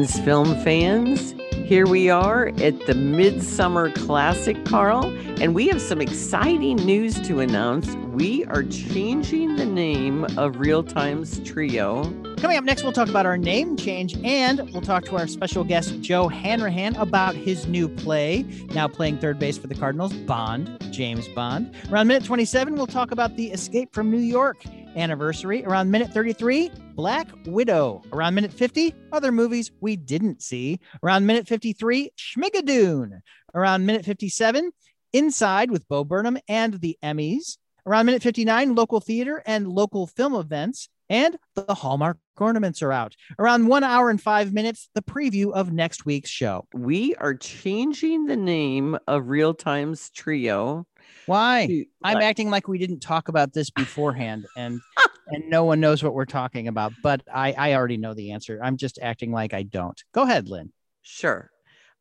[0.00, 1.34] Greetings, film fans.
[1.52, 5.04] Here we are at the Midsummer Classic, Carl,
[5.42, 7.94] and we have some exciting news to announce.
[8.06, 12.04] We are changing the name of Reel Times Trio.
[12.38, 15.64] Coming up next, we'll talk about our name change and we'll talk to our special
[15.64, 20.78] guest, Joe Hanrahan, about his new play, now playing third base for the Cardinals, Bond,
[20.90, 21.74] James Bond.
[21.90, 24.64] Around minute 27, we'll talk about the Escape from New York
[24.96, 25.64] anniversary.
[25.64, 28.02] Around minute 33, Black Widow.
[28.12, 30.80] Around minute 50, other movies we didn't see.
[31.02, 33.20] Around minute 53, Schmigadoon.
[33.54, 34.70] Around minute 57,
[35.12, 37.58] Inside with Bo Burnham and the Emmys.
[37.86, 40.88] Around minute 59, local theater and local film events.
[41.08, 43.16] And the Hallmark ornaments are out.
[43.38, 46.66] Around one hour and five minutes, the preview of next week's show.
[46.72, 50.86] We are changing the name of Reel Times Trio.
[51.26, 51.66] Why?
[51.66, 54.80] to- I'm like- acting like we didn't talk about this beforehand and
[55.28, 58.58] and no one knows what we're talking about, but I, I already know the answer.
[58.62, 60.02] I'm just acting like I don't.
[60.12, 60.72] Go ahead, Lynn.
[61.02, 61.50] Sure.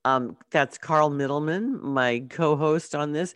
[0.04, 3.36] Um, that's Carl Middleman, my co host on this.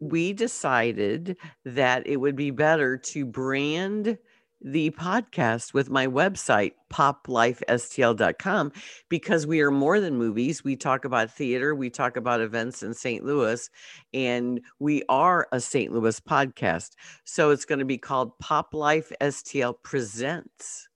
[0.00, 4.18] We decided that it would be better to brand
[4.64, 8.72] the podcast with my website, poplifestl.com,
[9.08, 10.62] because we are more than movies.
[10.64, 13.24] We talk about theater, we talk about events in St.
[13.24, 13.68] Louis,
[14.14, 15.92] and we are a St.
[15.92, 16.90] Louis podcast.
[17.24, 20.88] So it's going to be called Pop Life STL Presents.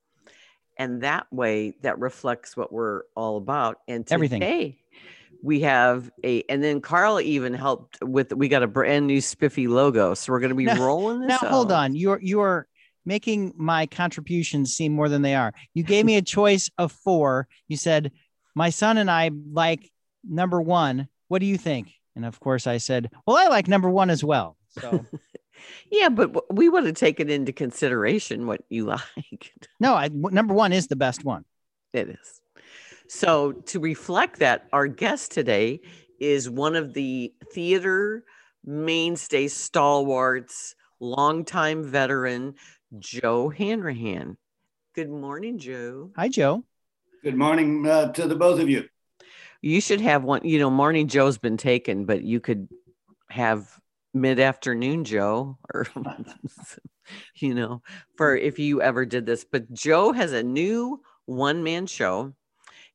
[0.79, 3.79] And that way, that reflects what we're all about.
[3.89, 4.41] And Everything.
[4.41, 4.79] today,
[5.43, 9.69] we have a, and then Carl even helped with, we got a brand new spiffy
[9.69, 10.13] logo.
[10.15, 11.95] So we're going to be Now- rolling this Now hold on.
[11.95, 12.67] You're you're
[13.07, 15.55] making my contributions seem more than they are.
[15.73, 17.49] You gave me a choice of four.
[17.69, 18.13] You said,
[18.55, 19.91] My son and I like
[20.23, 21.09] number one.
[21.29, 21.93] What do you think?
[22.15, 24.57] And of course I said, Well, I like number one as well.
[24.69, 25.07] So
[25.91, 29.53] Yeah, but we would have taken into consideration what you like.
[29.81, 31.45] no, I number one is the best one.
[31.93, 32.41] It is.
[33.09, 35.81] So, to reflect that, our guest today
[36.19, 38.25] is one of the theater
[38.65, 42.55] mainstay stalwarts, longtime veteran,
[42.99, 44.37] Joe Hanrahan.
[44.95, 46.11] Good morning, Joe.
[46.17, 46.65] Hi, Joe.
[47.23, 48.89] Good morning uh, to the both of you.
[49.61, 50.45] You should have one.
[50.45, 52.69] You know, Morning Joe's been taken, but you could
[53.29, 53.69] have
[54.15, 55.87] mid afternoon Joe, or,
[57.37, 57.83] you know,
[58.17, 59.45] for if you ever did this.
[59.45, 62.33] But Joe has a new one man show,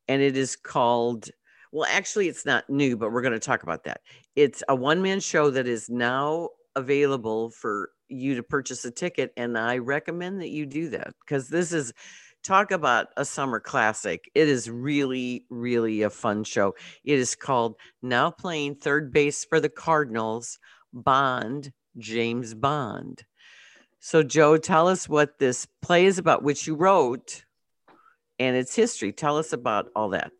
[0.07, 1.29] and it is called,
[1.71, 4.01] well, actually, it's not new, but we're going to talk about that.
[4.35, 9.33] It's a one man show that is now available for you to purchase a ticket.
[9.37, 11.93] And I recommend that you do that because this is
[12.43, 14.29] talk about a summer classic.
[14.33, 16.75] It is really, really a fun show.
[17.03, 20.59] It is called Now Playing Third Base for the Cardinals,
[20.93, 23.23] Bond, James Bond.
[23.99, 27.45] So, Joe, tell us what this play is about, which you wrote
[28.39, 29.11] and its history.
[29.11, 30.31] Tell us about all that.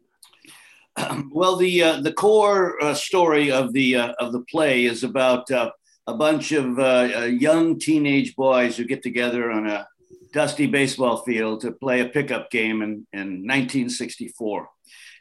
[1.31, 5.49] well, the uh, the core uh, story of the uh, of the play is about
[5.51, 5.71] uh,
[6.11, 9.88] a bunch of uh, uh, young teenage boys who get together on a
[10.33, 14.67] dusty baseball field to play a pickup game in, in 1964.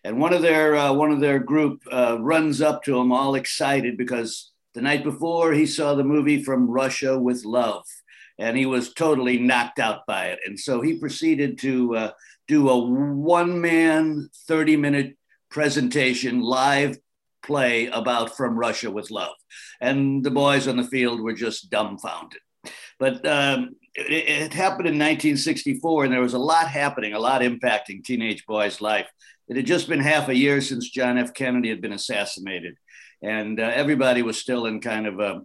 [0.03, 3.37] And one of their uh, one of their group uh, runs up to him all
[3.37, 7.85] excited because the night before he saw the movie From Russia with Love,
[8.39, 10.41] and he was totally knocked out by it.
[10.45, 12.11] And so he proceeded to uh,
[12.49, 15.17] do a one man 30 minute
[15.51, 16.99] presentation live
[17.43, 19.35] play about From Russia with Love.
[19.81, 22.41] And the boys on the field were just dumbfounded.
[22.99, 27.43] But um, it, it happened in 1964, and there was a lot happening, a lot
[27.43, 29.09] impacting teenage boys' life.
[29.49, 31.35] It had just been half a year since John F.
[31.35, 32.77] Kennedy had been assassinated,
[33.23, 35.43] and uh, everybody was still in kind of a,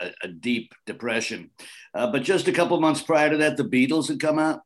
[0.00, 1.50] a, a- deep depression.
[1.94, 4.62] Uh, but just a couple months prior to that, the Beatles had come out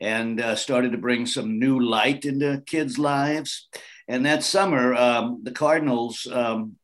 [0.00, 3.68] and uh, started to bring some new light into kids' lives.
[4.08, 6.76] And that summer, um, the Cardinals um,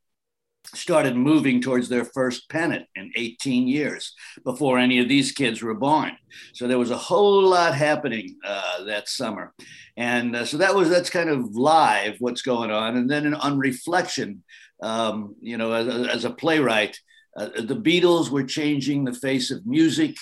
[0.75, 5.75] started moving towards their first pennant in 18 years before any of these kids were
[5.75, 6.13] born.
[6.53, 9.55] So there was a whole lot happening uh, that summer.
[9.97, 12.97] And uh, so that was, that's kind of live what's going on.
[12.97, 14.43] And then on reflection,
[14.83, 16.99] um, you know, as, as a playwright,
[17.37, 20.17] uh, the Beatles were changing the face of music.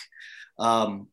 [0.59, 1.09] Um,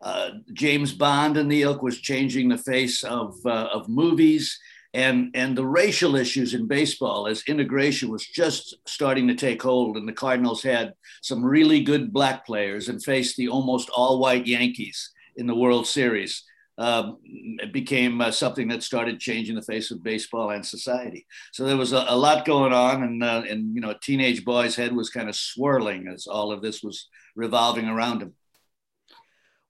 [0.00, 4.58] uh, James Bond and the ilk was changing the face of, uh, of movies
[4.96, 9.96] and and the racial issues in baseball as integration was just starting to take hold
[9.96, 14.46] and the cardinals had some really good black players and faced the almost all white
[14.46, 16.44] yankees in the world series
[16.78, 21.64] um, it became uh, something that started changing the face of baseball and society so
[21.64, 24.76] there was a, a lot going on and uh, and you know a teenage boy's
[24.76, 28.32] head was kind of swirling as all of this was revolving around him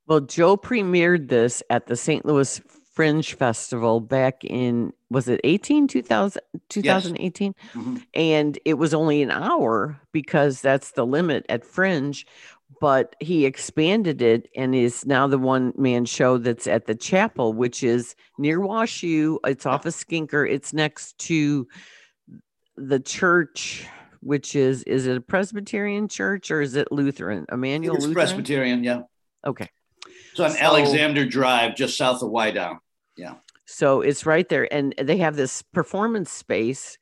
[0.07, 2.25] Well, Joe premiered this at the St.
[2.25, 2.61] Louis
[2.95, 8.03] Fringe Festival back in was it 18 2000 2018 Mhm.
[8.15, 12.27] and it was only an hour because that's the limit at Fringe
[12.81, 17.53] but he expanded it and is now the one man show that's at the chapel
[17.53, 20.49] which is near Wash U it's off of Skinker.
[20.51, 21.69] It's next to
[22.77, 23.87] the church
[24.21, 27.47] which is is it a Presbyterian church or is it Lutheran?
[27.53, 28.15] Emmanuel It's Lutheran?
[28.27, 29.03] Presbyterian, yeah.
[29.47, 29.71] okay.
[30.33, 32.79] It's on So- Alexander Drive, just south of Wydown.
[33.67, 36.99] So it's right there, and they have this performance space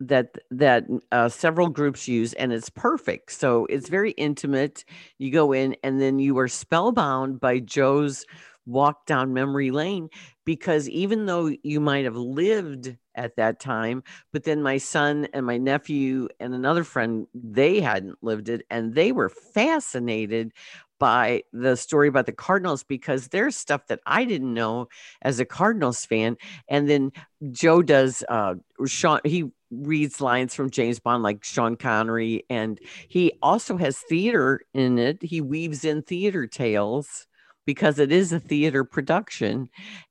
[0.00, 3.32] that that uh, several groups use, and it's perfect.
[3.32, 4.84] So it's very intimate.
[5.18, 8.26] You go in, and then you are spellbound by Joe's
[8.66, 10.10] walk down memory lane
[10.44, 14.02] because even though you might have lived at that time,
[14.32, 18.94] but then my son and my nephew and another friend they hadn't lived it, and
[18.94, 20.52] they were fascinated
[20.98, 24.88] by the story about the Cardinals because there's stuff that I didn't know
[25.22, 26.36] as a Cardinals fan.
[26.68, 27.12] And then
[27.52, 28.54] Joe does uh
[28.86, 34.60] Sean he reads lines from James Bond like Sean Connery and he also has theater
[34.74, 35.22] in it.
[35.22, 37.26] He weaves in theater tales
[37.66, 39.68] because it is a theater production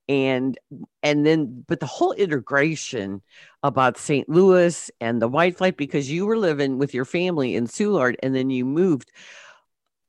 [0.08, 0.60] and
[1.02, 3.22] and then but the whole integration
[3.64, 4.30] about St.
[4.30, 8.36] Louis and the white flight because you were living with your family in Soulard and
[8.36, 9.12] then you moved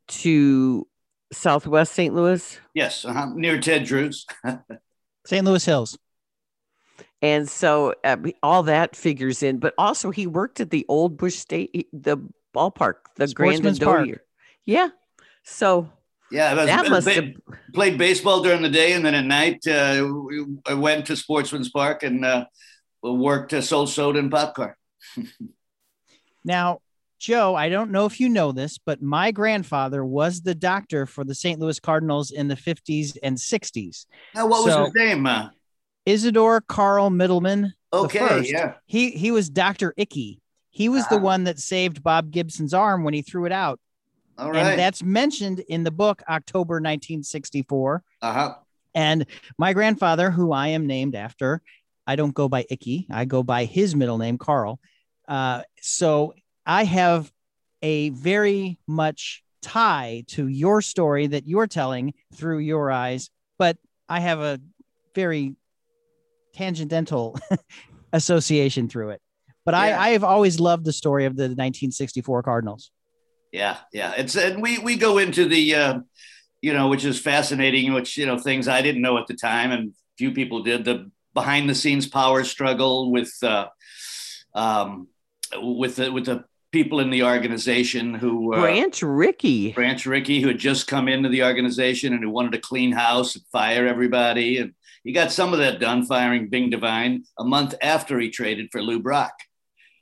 [0.08, 0.86] to
[1.32, 2.14] Southwest St.
[2.14, 4.26] Louis Yes, uh-huh, near Ted Drewes.
[5.26, 5.44] St.
[5.44, 5.98] Louis Hills.
[7.20, 11.34] And so uh, all that figures in, but also he worked at the old Bush
[11.34, 12.16] State, the
[12.54, 14.08] ballpark, the Grand Sportsman's Park.
[14.64, 14.88] Yeah.
[15.42, 15.90] So
[16.30, 17.24] Yeah, was- that must ba- have,
[17.74, 20.06] played baseball during the day, and then at night uh,
[20.66, 22.46] I went to Sportsman's Park and uh,
[23.02, 24.74] worked uh, sold soda and popcorn.
[26.44, 26.80] Now,
[27.18, 31.24] Joe, I don't know if you know this, but my grandfather was the doctor for
[31.24, 31.58] the St.
[31.58, 34.06] Louis Cardinals in the 50s and 60s.
[34.34, 35.26] Now, what was his name?
[35.26, 35.48] Uh,
[36.06, 37.74] Isidore Carl Middleman.
[37.92, 38.50] okay, first.
[38.50, 38.74] yeah.
[38.86, 39.92] He he was Dr.
[39.96, 40.40] Icky.
[40.70, 41.20] He was the Ah.
[41.20, 43.80] one that saved Bob Gibson's arm when he threw it out.
[44.38, 44.58] All right.
[44.64, 48.02] And that's mentioned in the book October 1964.
[48.22, 48.54] uh huh.
[48.94, 49.26] And
[49.58, 51.60] my grandfather, who I am named after,
[52.06, 54.80] I don't go by Icky, I go by his middle name, Carl.
[55.28, 56.32] Uh, so
[56.68, 57.32] I have
[57.80, 64.20] a very much tie to your story that you're telling through your eyes, but I
[64.20, 64.60] have a
[65.14, 65.56] very
[66.52, 67.38] tangential
[68.12, 69.22] association through it.
[69.64, 69.80] But Yeah.
[69.80, 72.90] I, I have always loved the story of the 1964 Cardinals.
[73.50, 74.12] Yeah, yeah.
[74.18, 75.98] It's and we we go into the uh,
[76.60, 79.72] you know, which is fascinating, which you know things I didn't know at the time,
[79.72, 80.84] and few people did.
[80.84, 83.68] The behind the scenes power struggle with uh,
[84.54, 85.08] um,
[85.56, 89.72] with the with the people in the organization who uh, Branch Rickey.
[89.72, 93.34] Branch Rickey, who had just come into the organization and who wanted to clean house
[93.34, 94.74] and fire everybody, and
[95.04, 98.82] he got some of that done, firing Bing Devine a month after he traded for
[98.82, 99.32] Lou Brock.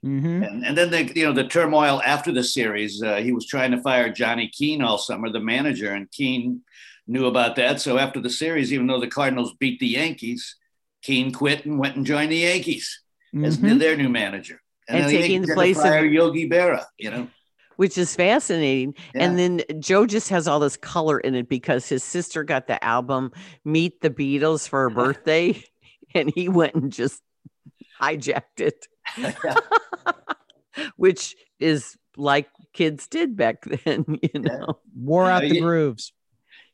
[0.05, 0.47] Mhm.
[0.47, 3.71] And, and then the you know the turmoil after the series, uh, he was trying
[3.73, 6.63] to fire Johnny Keane all summer, the manager, and Keane
[7.07, 7.81] knew about that.
[7.81, 10.57] So after the series, even though the Cardinals beat the Yankees,
[11.03, 13.01] Keane quit and went and joined the Yankees
[13.45, 13.79] as Mhm.
[13.79, 14.61] their new manager.
[14.89, 16.85] And then taking the place of- Yogi Berra.
[16.99, 17.29] You know,
[17.77, 18.95] which is fascinating.
[19.15, 19.25] Yeah.
[19.25, 22.83] And then Joe just has all this color in it because his sister got the
[22.85, 23.33] album
[23.65, 25.63] Meet the Beatles for her birthday,
[26.15, 27.23] and he went and just
[28.01, 28.87] hijacked it,
[30.97, 34.79] which is like kids did back then, you know.
[34.97, 35.61] Wore out Uh, the yeah.
[35.61, 36.13] grooves.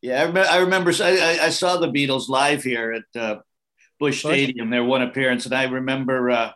[0.00, 0.48] Yeah, I remember.
[0.50, 3.34] I, remember I, I- I saw the Beatles live here at uh,
[4.00, 4.32] Bush Busch.
[4.32, 4.70] Stadium.
[4.70, 6.52] Their one appearance, and I remember uh, yeah,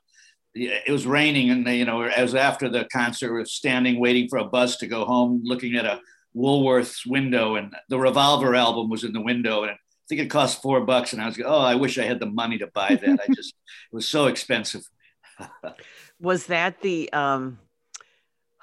[0.59, 4.29] it was raining, and they, you know, as after the concert, we were standing waiting
[4.29, 6.01] for a bus to go home, looking at a
[6.35, 9.77] Woolworths window, and the Revolver album was in the window, and I
[10.09, 12.27] think it cost four bucks, and I was, like, oh, I wish I had the
[12.27, 13.21] money to buy that.
[13.29, 13.55] I just,
[13.93, 14.83] it was so expensive.
[16.21, 17.59] Was that the um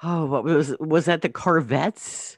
[0.02, 2.36] oh what was was that the Corvettes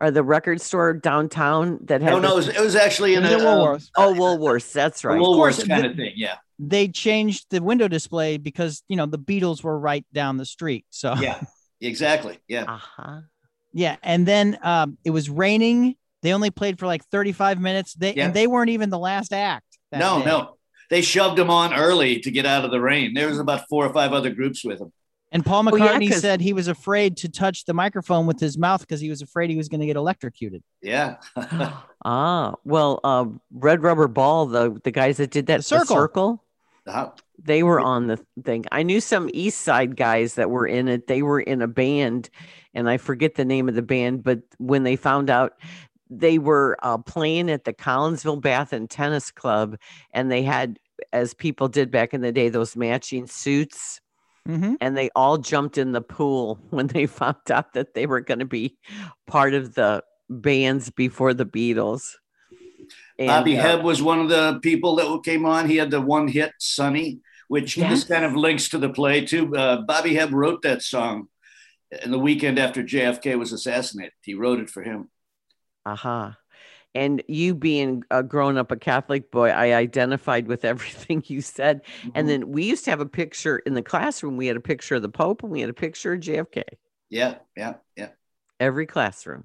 [0.00, 3.14] or the record store downtown that had No, no, the- it was, it was actually
[3.16, 3.90] in It was a, at Woolworths.
[3.98, 5.18] oh Woolworths, that's a right.
[5.20, 6.12] course, Woolworths kind the- of thing.
[6.16, 10.46] Yeah, They changed the window display because you know the Beatles were right down the
[10.46, 10.84] street.
[10.90, 11.40] So yeah,
[11.80, 12.38] exactly.
[12.48, 12.64] Yeah.
[12.64, 13.20] Uh-huh.
[13.72, 15.96] Yeah, and then um, it was raining.
[16.22, 17.92] They only played for like 35 minutes.
[17.94, 18.26] They Yeah.
[18.26, 19.66] and they weren't even the last act.
[19.92, 20.24] that No, day.
[20.24, 20.56] no.
[20.88, 23.12] They shoved them on early to get out of the rain.
[23.12, 24.92] There was about four or five other groups with them.
[25.32, 28.80] And Paul Oh, yeah, said he was afraid to touch the microphone with his mouth
[28.80, 30.62] because he was afraid he was going to get electrocuted.
[30.80, 31.16] Yeah.
[32.04, 36.08] ah, well, uh, Red Rubber Ball, the the guys that did that The Cyrkle.
[36.08, 36.38] Cyrkle,
[37.42, 38.64] They were on the thing.
[38.72, 41.06] I knew some East Side guys that were in it.
[41.06, 42.30] They were in a band,
[42.74, 44.22] and I forget the name of the band.
[44.22, 45.54] But when they found out
[46.08, 49.76] they were uh, playing at the Collinsville Bath and Tennis Club,
[50.12, 50.78] and they had,
[51.12, 54.00] as people did back in the day, those matching suits.
[54.48, 54.74] Mm-hmm.
[54.80, 58.38] And they all jumped in the pool when they found out that they were going
[58.38, 58.76] to be
[59.26, 62.12] part of the bands before the Beatles.
[63.18, 65.68] And, Bobby uh, Hebb was one of the people that came on.
[65.68, 67.90] He had the one hit, Sunny, which Yes.
[67.90, 69.54] this kind of links to the play too.
[69.56, 71.28] Uh, Bobby Hebb wrote that song
[72.02, 74.12] in the weekend after JFK was assassinated.
[74.22, 75.08] He wrote it for him.
[75.86, 76.32] Uh-huh.
[76.94, 81.82] And you being a grown up a Catholic boy, I identified with everything you said.
[82.14, 82.28] And Mhm.
[82.28, 84.36] then we used to have a picture in the classroom.
[84.36, 86.64] We had a picture of the Pope and we had a picture of JFK.
[87.08, 88.08] yeah, yeah, yeah.
[88.58, 89.44] Every classroom.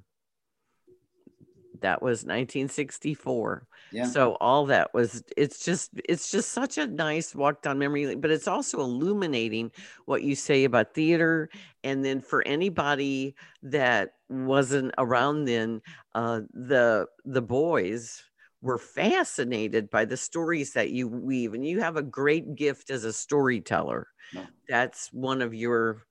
[1.81, 3.67] That was 1964.
[3.91, 4.05] Yeah.
[4.05, 8.21] So all that was it's just it's just such a nice walk down memory lane,
[8.21, 9.71] but it's also illuminating
[10.05, 11.49] what you say about theater.
[11.83, 15.81] And then for anybody that wasn't around then,
[16.15, 18.23] uh, the the boys
[18.61, 23.03] were fascinated by the stories that you weave, and you have a great gift as
[23.03, 24.07] a storyteller.
[24.33, 24.45] No.
[24.69, 26.03] That's one of your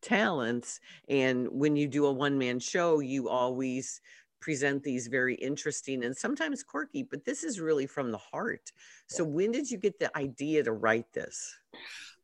[0.00, 0.80] talents.
[1.08, 4.00] And when you do a one man show, you always
[4.40, 8.72] present these very interesting and sometimes quirky, but this is really from the heart.
[9.08, 11.56] So when did you get the idea to write this?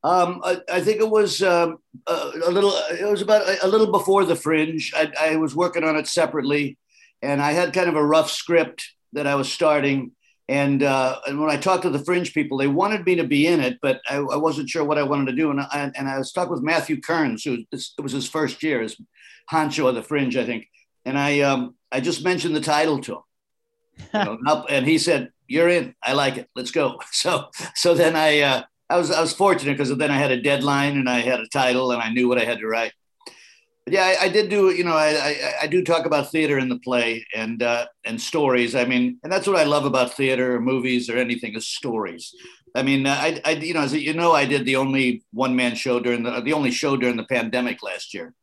[0.02, 2.72] Um, I, I think it was um, a, a little.
[2.90, 4.92] It was about a, a little before the Fringe.
[4.94, 6.76] I, I was working on it separately,
[7.22, 10.12] and I had kind of a rough script that I was starting.
[10.46, 13.46] And uh, and when I talked to the Fringe people, they wanted me to be
[13.46, 15.50] in it, but I, I wasn't sure what I wanted to do.
[15.50, 18.82] And I, and I was stuck with Matthew Kearns, who it was his first year
[18.82, 18.94] as
[19.50, 20.66] Honcho of the Fringe, I think.
[21.06, 23.22] And I um, I just mentioned the title to him,
[24.12, 25.94] you know, up- and he said, "You're in.
[26.02, 26.48] I like it.
[26.56, 27.30] Let's go." So
[27.74, 30.94] so then I uh, I was I was fortunate because then I had a deadline
[31.00, 32.92] and I had a title and I knew what I had to write.
[33.84, 35.32] But yeah, I, I did do you know I, I
[35.62, 38.74] I do talk about theater in the play and uh, and stories.
[38.74, 42.34] I mean, and that's what I love about theater or movies or anything is stories.
[42.74, 45.74] I mean, I, I you know as you know I did the only one man
[45.76, 48.34] show during the the only show during the pandemic last year.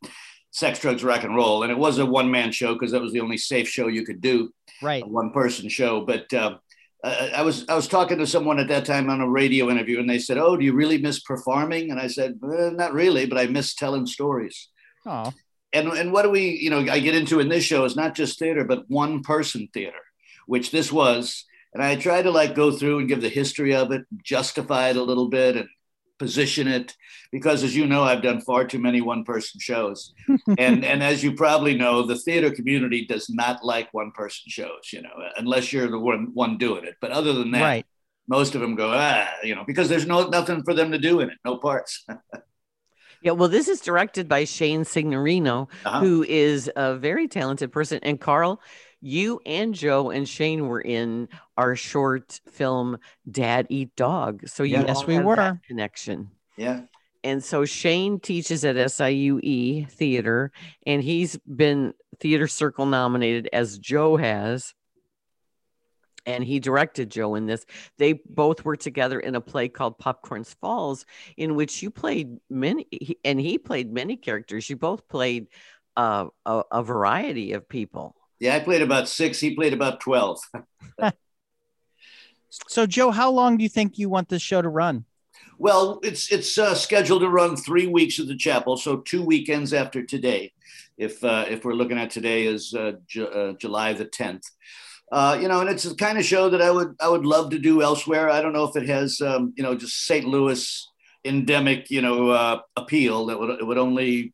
[0.51, 3.21] Sex, drugs, rock and roll, and it was a one-man show because that was the
[3.21, 5.01] only safe show you could do Right.
[5.03, 6.05] a one-person show.
[6.05, 6.57] But uh,
[7.03, 10.09] I, was I was talking to someone at that time on a radio interview, and
[10.09, 13.37] they said, "Oh, do you really miss performing?" And I said, "Eh, "Not really, but
[13.37, 14.69] I miss telling stories."
[15.05, 15.31] Oh,
[15.73, 18.13] And and what do we, you know, I get into in this show is not
[18.13, 20.03] just theater, but one-person theater,
[20.47, 21.45] which this was.
[21.73, 24.97] And I try to like go through and give the history of it, justify it
[24.97, 25.69] a little bit, and
[26.21, 26.95] position it
[27.31, 30.13] because as you know i've done far too many one person shows.
[30.57, 34.83] And and as you probably know the theater community does not like one person shows
[34.93, 36.95] you know unless you're the one one doing it.
[37.01, 37.85] But other than that right.
[38.27, 41.21] most of them go ah you know because there's no nothing for them to do
[41.21, 42.05] in it no parts
[43.21, 45.99] Yeah, well, this is directed by Shane Signorino, Uh-huh.
[45.99, 47.99] who is a very talented person.
[48.01, 48.59] And Carl,
[48.99, 52.97] you and Joe and Shane were in our short film
[53.29, 55.59] "Dad Eat Dog," so you Yes, we were.
[55.67, 56.31] connection.
[56.57, 56.81] yeah
[57.23, 60.51] And so Shane teaches at SIUE Theater,
[60.87, 64.73] and he's been Theater Circle nominated as Joe has.
[66.25, 67.65] And he directed Joe in this.
[67.97, 71.05] They both were together in a play called Popcorn's Falls,
[71.37, 72.87] in which you played many,
[73.23, 74.69] and he played many characters.
[74.69, 75.47] You both played
[75.97, 78.15] uh, a, a variety of people.
[78.39, 80.39] yeah i played about six he played about 12
[82.67, 85.05] So, Joe, how long do you think you want this show to run?
[85.57, 89.73] Well, it's it's uh, scheduled to run three weeks at the chapel, so two weekends
[89.73, 90.51] after today,
[90.97, 94.43] if uh, if we're looking at today is uh, Ju- uh, July the tenth.
[95.11, 97.49] Uh, you know, and it's the kind of show that I would I would love
[97.49, 98.29] to do elsewhere.
[98.29, 100.25] I don't know if it has um, you know just St.
[100.25, 100.87] Louis
[101.25, 104.33] endemic you know uh, appeal that would it would only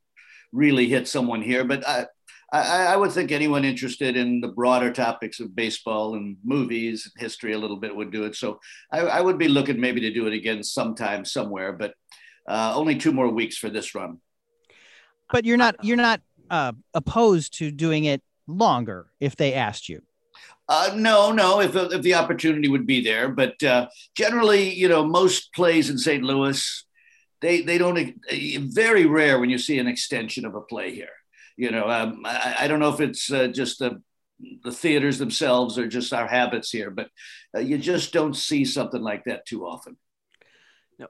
[0.51, 2.05] really hit someone here, but I,
[2.51, 7.21] I I would think anyone interested in the broader topics of baseball and movies and
[7.21, 8.35] history a little bit would do it.
[8.35, 8.59] So
[8.91, 11.95] I, I would be looking maybe to do it again sometime somewhere, but
[12.47, 14.19] uh, only two more weeks for this run.
[15.31, 20.03] But you're not you're not uh, opposed to doing it longer if they asked you.
[20.69, 25.05] Uh, no, no, if, if the opportunity would be there, but uh, generally, you know,
[25.05, 26.23] most plays in St.
[26.23, 26.83] Louis,
[27.41, 27.97] they they don't.
[27.97, 31.15] uh, Very rare when you see an extension of a play here.
[31.55, 34.01] You know, um, I, I don't know if it's uh, just the
[34.63, 37.09] the theaters themselves or just our habits here, but
[37.55, 39.97] uh, you just don't see something like that too often.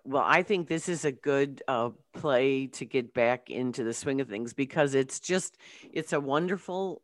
[0.03, 4.19] Well, I think this is a good uh, play to get back into the swing
[4.21, 5.57] of things because it's just
[5.93, 7.01] it's a wonderful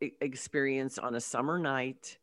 [0.00, 2.18] experience on a summer night.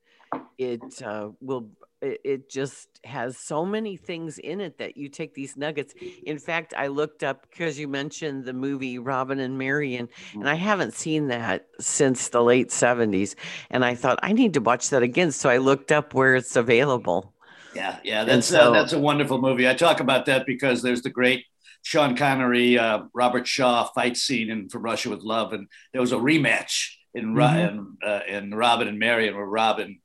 [0.57, 1.69] It uh, will
[2.01, 5.93] it, it just has so many things in it that you take these nuggets.
[6.25, 10.55] In fact, I looked up because you mentioned the movie Robin and Marian, and I
[10.55, 13.35] haven't seen that since the late 70s.
[13.69, 15.31] And I thought I need to watch that again.
[15.31, 17.33] So I looked up where it's available.
[17.75, 19.69] Yeah, yeah, that's uh, so, uh, that's a wonderful movie.
[19.69, 21.45] I talk about that because there's the great
[21.83, 26.11] Sean Connery, uh, Robert Shaw fight scene in From Russia with Love, and there was
[26.11, 27.93] a rematch in mm-hmm.
[28.05, 29.99] uh, in Robin and Marian, where Robin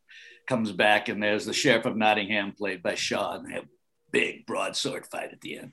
[0.47, 3.67] comes back and there's the sheriff of Nottingham, played by Shaw, and they have
[4.11, 5.73] big broadsword fight at the end.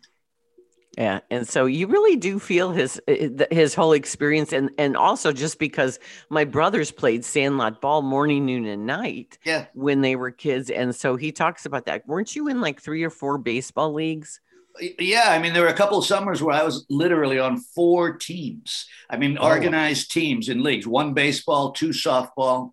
[0.98, 3.02] Yeah, and so you really do feel his
[3.50, 5.98] his whole experience, and and also just because
[6.30, 10.96] my brothers played Sandlot ball morning, noon, and night, yeah, when they were kids, and
[10.96, 12.08] so he talks about that.
[12.08, 14.40] Weren't you in like three or four baseball leagues?
[14.80, 18.18] Yeah, I mean, there were a couple of summers where I was literally on four
[18.18, 18.88] teams.
[19.10, 19.46] I mean, oh.
[19.46, 22.72] organized teams in leagues: one baseball, two softball,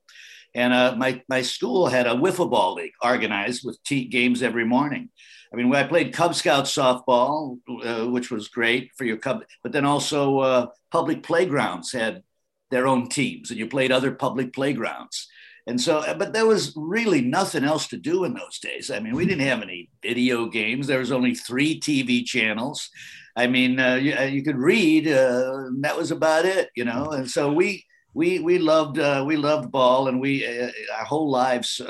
[0.54, 4.64] and uh, my my school had a wiffle ball league organized with t- games every
[4.64, 5.10] morning.
[5.52, 9.72] I mean, I played Cub Scout softball, uh, which was great for your Cub, but
[9.72, 12.22] then also uh, public playgrounds had
[12.70, 15.28] their own teams, and you played other public playgrounds.
[15.70, 18.90] And so, uh, but there was really nothing else to do in those days.
[18.90, 20.88] I mean, we didn't have any video games.
[20.88, 22.90] There was only three TV channels.
[23.36, 25.06] I mean, uh, you, uh, you, could read.
[25.06, 27.12] Uh, that was about it, you know.
[27.12, 27.84] And so we
[28.14, 31.80] we we loved uh, we loved ball, and we uh, our whole lives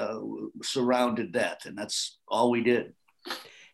[0.62, 2.92] surrounded that, and that's all we did.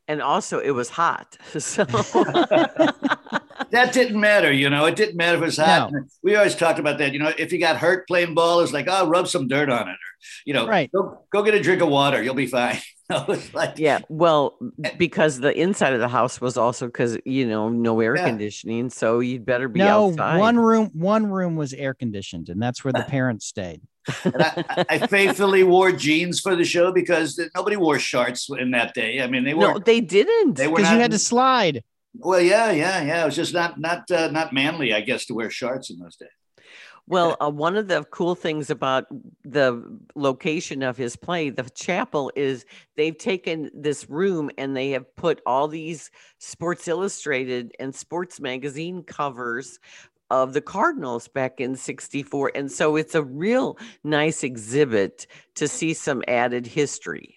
[0.06, 1.84] And also, it was hot, so.
[3.70, 4.86] that didn't matter, you know.
[4.86, 5.92] It didn't matter if it was hot.
[5.92, 6.04] No.
[6.22, 7.12] We always talked about that.
[7.12, 9.88] You know, if you got hurt playing ball, it's like, oh, rub some dirt on
[9.88, 10.12] it, or
[10.44, 10.90] you know, right.
[10.92, 12.78] go, go get a drink of water, you'll be fine.
[13.52, 14.90] like, yeah, well, eh.
[14.98, 18.26] because the inside of the house was also because you know no air yeah.
[18.26, 20.38] conditioning, so you'd better be no, outside.
[20.38, 23.82] one room, one room was air conditioned, and that's where the parents stayed.
[24.24, 29.20] I, I, faithfully wore jeans for the show because nobody wore shorts in that day.
[29.20, 29.72] I mean, they were.
[29.72, 30.54] No, they didn't.
[30.56, 31.82] They were because you had to slide.
[32.18, 33.22] Well, yeah, yeah, yeah.
[33.22, 36.16] It was just not not uh, not manly, I guess, to wear shorts in those
[36.16, 36.28] days.
[37.08, 39.06] Well, uh, one of the cool things about
[39.44, 45.14] the location of his play, the chapel, is they've taken this room and they have
[45.14, 49.78] put all these Sports Illustrated and Sports Magazine covers
[50.30, 52.50] of the Cardinals back in 64.
[52.56, 57.36] And so it's a real nice exhibit to see some added history.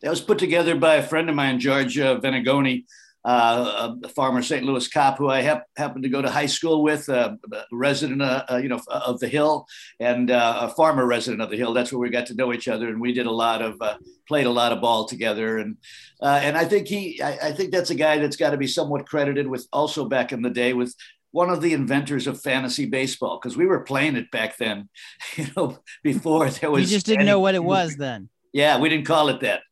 [0.00, 2.84] That was put together by a friend of mine, George uh, Venegoni,
[3.26, 4.64] uh, a former St.
[4.64, 8.22] Louis cop who I hap- happened to go to high school with, uh, a resident,
[8.22, 9.66] uh, uh, you know, of the Hill,
[9.98, 11.74] and uh, a farmer resident of the Hill.
[11.74, 13.82] That's where we got to know each other, and we did a lot of
[14.28, 15.58] played a lot of ball together.
[15.58, 15.76] And
[16.22, 19.06] and I think he, I, I think that's a guy that's got to be somewhat
[19.06, 20.94] credited with also back in the day with
[21.32, 24.88] one of the inventors of fantasy baseball because we were playing it back then,
[25.36, 26.82] you know, before there was.
[26.82, 28.28] You just didn't any, know what it was then.
[28.52, 29.62] Yeah, we didn't call it that.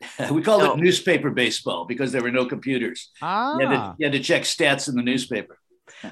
[0.30, 0.74] we called no.
[0.74, 3.10] it newspaper baseball because there were no computers.
[3.20, 3.58] Ah.
[3.58, 3.94] You had, to, ah.
[3.98, 5.58] you had to check stats in the newspaper.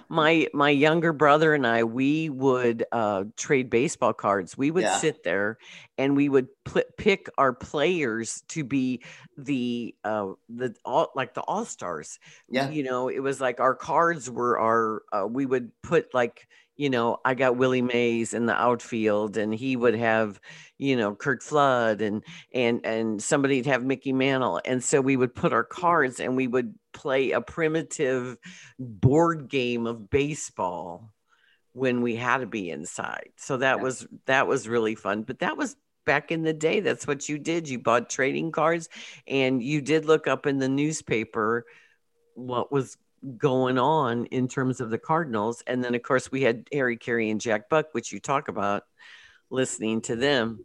[0.08, 4.56] My my younger brother and I, we would uh, trade baseball cards.
[4.56, 4.96] We would yeah.
[4.96, 5.58] sit there
[5.98, 9.02] and we would pl- pick our players to be
[9.36, 12.18] the uh, the all like the all stars.
[12.48, 15.02] Yeah, you know, it was like our cards were our.
[15.12, 19.54] Uh, we would put like you know, I got Willie Mays in the outfield, and
[19.54, 20.40] he would have,
[20.78, 25.34] you know, Curt Flood, and and and somebody'd have Mickey Mantle, and so we would
[25.34, 28.36] put our cards, and we would play a primitive
[28.78, 31.12] board game of baseball
[31.72, 33.30] when we had to be inside.
[33.36, 33.82] So that yeah.
[33.82, 35.22] was that was really fun.
[35.22, 36.80] But that was back in the day.
[36.80, 37.68] That's what you did.
[37.68, 38.88] You bought trading cards,
[39.26, 41.64] and you did look up in the newspaper
[42.34, 42.96] what was
[43.38, 45.62] going on in terms of the Cardinals.
[45.66, 48.84] And then, of course, we had Harry Caray and Jack Buck, which you talk about
[49.50, 50.60] listening to them.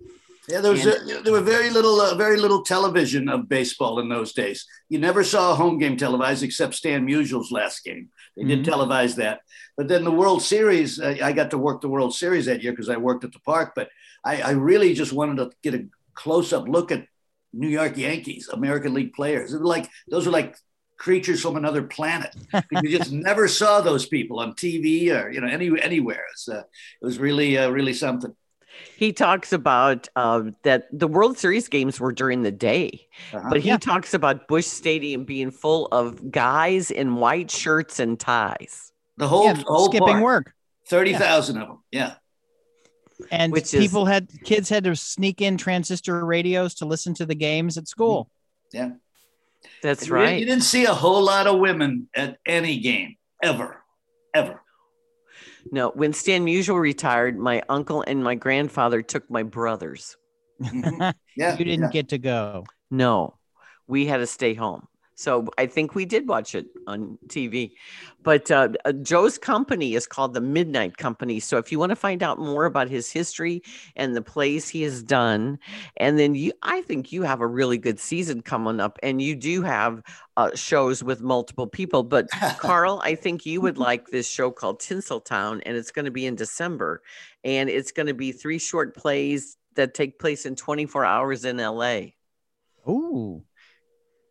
[0.48, 4.00] Yeah, there was and, a, there were very little uh, very little television of baseball
[4.00, 4.66] in those days.
[4.90, 8.10] You never saw a home game televised except Stan Musial's last game.
[8.36, 8.74] They did mm-hmm.
[8.74, 9.42] televise that,
[9.78, 11.00] but then the World Series.
[11.00, 13.40] Uh, I got to work the World Series that year because I worked at the
[13.40, 13.74] park.
[13.76, 13.90] But
[14.26, 17.06] I, I really just wanted to get a close up look at
[17.54, 19.54] New York Yankees, American League players.
[19.54, 20.56] It was like those were like
[21.02, 22.36] creatures from another planet.
[22.84, 26.26] you just never saw those people on TV or you know any anywhere.
[26.48, 26.66] Uh, it
[27.02, 28.36] was really uh, really something.
[28.96, 33.50] He talks about uh, that the World Series games were during the day, uh-huh.
[33.50, 33.78] but he yeah.
[33.78, 38.94] talks about Busch Stadium being full of guys in white shirts and ties.
[39.18, 40.54] The whole, yeah, whole skipping park, work,
[40.88, 41.62] thirty thousand yeah.
[41.62, 41.78] of them.
[41.92, 42.14] Yeah.
[43.30, 47.26] And Which people is, had kids had to sneak in transistor radios to listen to
[47.26, 48.32] the games at school.
[48.72, 48.94] Yeah.
[49.82, 50.40] That's and right.
[50.40, 53.84] You didn't see a whole lot of women at any game ever,
[54.34, 54.62] ever.
[55.72, 60.18] No, when Stan Musial retired, my uncle and my grandfather took my brothers.
[61.38, 61.92] Yeah, you didn't yeah.
[61.92, 62.66] get to go.
[62.90, 63.36] No,
[63.88, 64.88] we had to stay home.
[65.22, 67.74] So I think we did watch it on TV.
[68.24, 71.40] But uh, uh, Joe's company is called the Midnight Company.
[71.40, 73.62] So if you want to find out more about his history
[73.96, 75.60] and the plays he has done,
[75.98, 79.36] and then you, I think you have a really good season coming up, and you
[79.36, 80.02] do have
[80.38, 82.02] uh, shows with multiple people.
[82.02, 86.12] But Carl, I think you would like this show called Tinseltown, and it's going to
[86.12, 87.04] be in December,
[87.44, 91.58] and it's going to be three short plays that take place in 24 hours in
[91.58, 92.02] LA.
[92.90, 93.44] Ooh.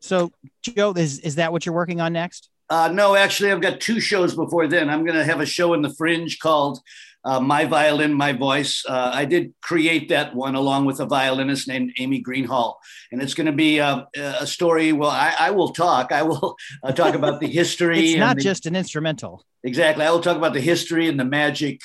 [0.00, 0.32] So,
[0.62, 2.48] Joe, is is that what you're working on next?
[2.68, 4.88] Uh, no, actually, I've got two shows before then.
[4.88, 6.78] I'm going to have a show in the Fringe called
[7.24, 8.84] uh, My Violin, My Voice.
[8.88, 12.76] Uh, I did create that one along with a violinist named Amy Greenhall.
[13.10, 14.92] And it's going to be uh, a story.
[14.92, 16.12] Well, I, I will talk.
[16.12, 18.10] I will uh, talk about the history.
[18.10, 19.44] It's not the- just an instrumental.
[19.64, 20.04] Exactly.
[20.04, 21.80] I will talk about the history and the magic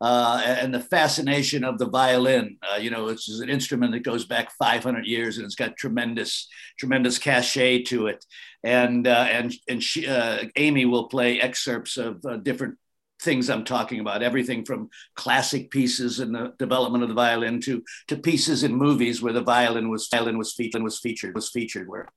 [0.00, 2.58] uh, and the fascination of the violin.
[2.62, 6.48] Uh, you know, it's an instrument that goes back 500 years and it's got tremendous,
[6.78, 8.24] tremendous cachet to it.
[8.62, 12.76] And uh, and and she, uh, Amy will play excerpts of uh, different
[13.22, 14.22] things I'm talking about.
[14.22, 19.22] Everything from classic pieces in the development of the violin to to pieces in movies
[19.22, 22.08] where the violin was violin was featured was featured was featured where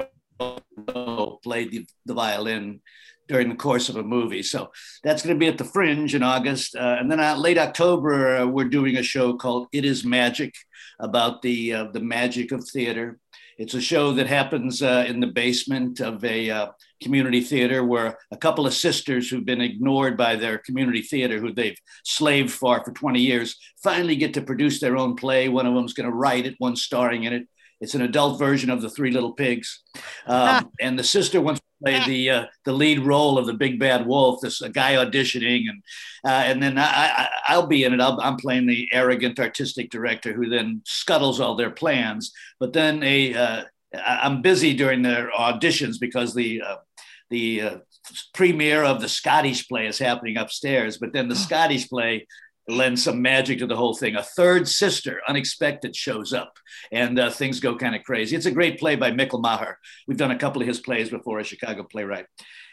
[1.44, 2.82] played the, the violin
[3.30, 4.44] during the course of a movie.
[4.44, 4.72] So
[5.04, 6.76] that's going to be at the Fringe in August.
[6.76, 10.56] Uh, and then uh, late October, uh, we're doing a show called It Is Magic
[11.00, 13.20] about the, uh, the magic of theater.
[13.60, 16.68] It's a show that happens uh, in the basement of a uh,
[17.04, 21.54] community theater where a couple of sisters who've been ignored by their community theater, who
[21.54, 25.50] they've slaved for for 20 years, finally get to produce their own play.
[25.50, 27.48] One of them's going to write it, one's starring in it.
[27.82, 29.82] It's an adult version of the Three Little Pigs,
[30.28, 33.80] um, and the sister wants to play the uh, the lead role of the big
[33.80, 34.42] bad wolf.
[34.42, 35.82] This a guy auditioning, and
[36.26, 38.02] uh, and then I, I I'll be in it.
[38.02, 42.34] I'll, I'm playing the arrogant artistic director who then scuttles all their plans.
[42.60, 43.64] But then a uh,
[43.96, 46.78] I- I'm busy during their auditions because the uh,
[47.30, 47.78] the uh,
[48.34, 50.98] premiere of the Scottish play is happening upstairs.
[50.98, 52.28] But then the Scottish play
[52.72, 54.16] lends some magic to the whole thing.
[54.16, 56.58] A third sister, unexpected, shows up,
[56.92, 58.36] and uh, things go kind of crazy.
[58.36, 59.78] It's a great play by Mikkel Maher.
[60.08, 62.26] We've done a couple of his plays before, a Chicago playwright.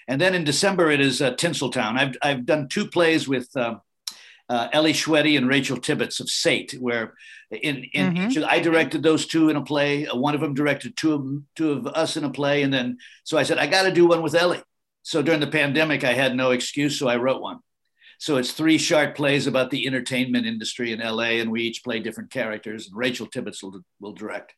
[0.08, 1.98] And then in December, it is uh, Tinseltown.
[1.98, 3.76] I've, I've done two plays with uh,
[4.48, 7.14] uh, Ellie Schwetye and Rachel Tibbetts of Sate, where
[7.50, 8.30] in, in Mhm.
[8.30, 10.06] each of- I directed those two in a play.
[10.06, 12.62] Uh, one of them directed two of, two of us in a play.
[12.62, 14.62] And then, so I said, I got to do one with Ellie.
[15.02, 17.58] So during the pandemic, I had no excuse, so I wrote one.
[18.18, 22.00] So it's three short plays about the entertainment industry in LA, and we each play
[22.00, 22.88] different characters.
[22.88, 24.54] And Rachel Tibbetts will, will direct.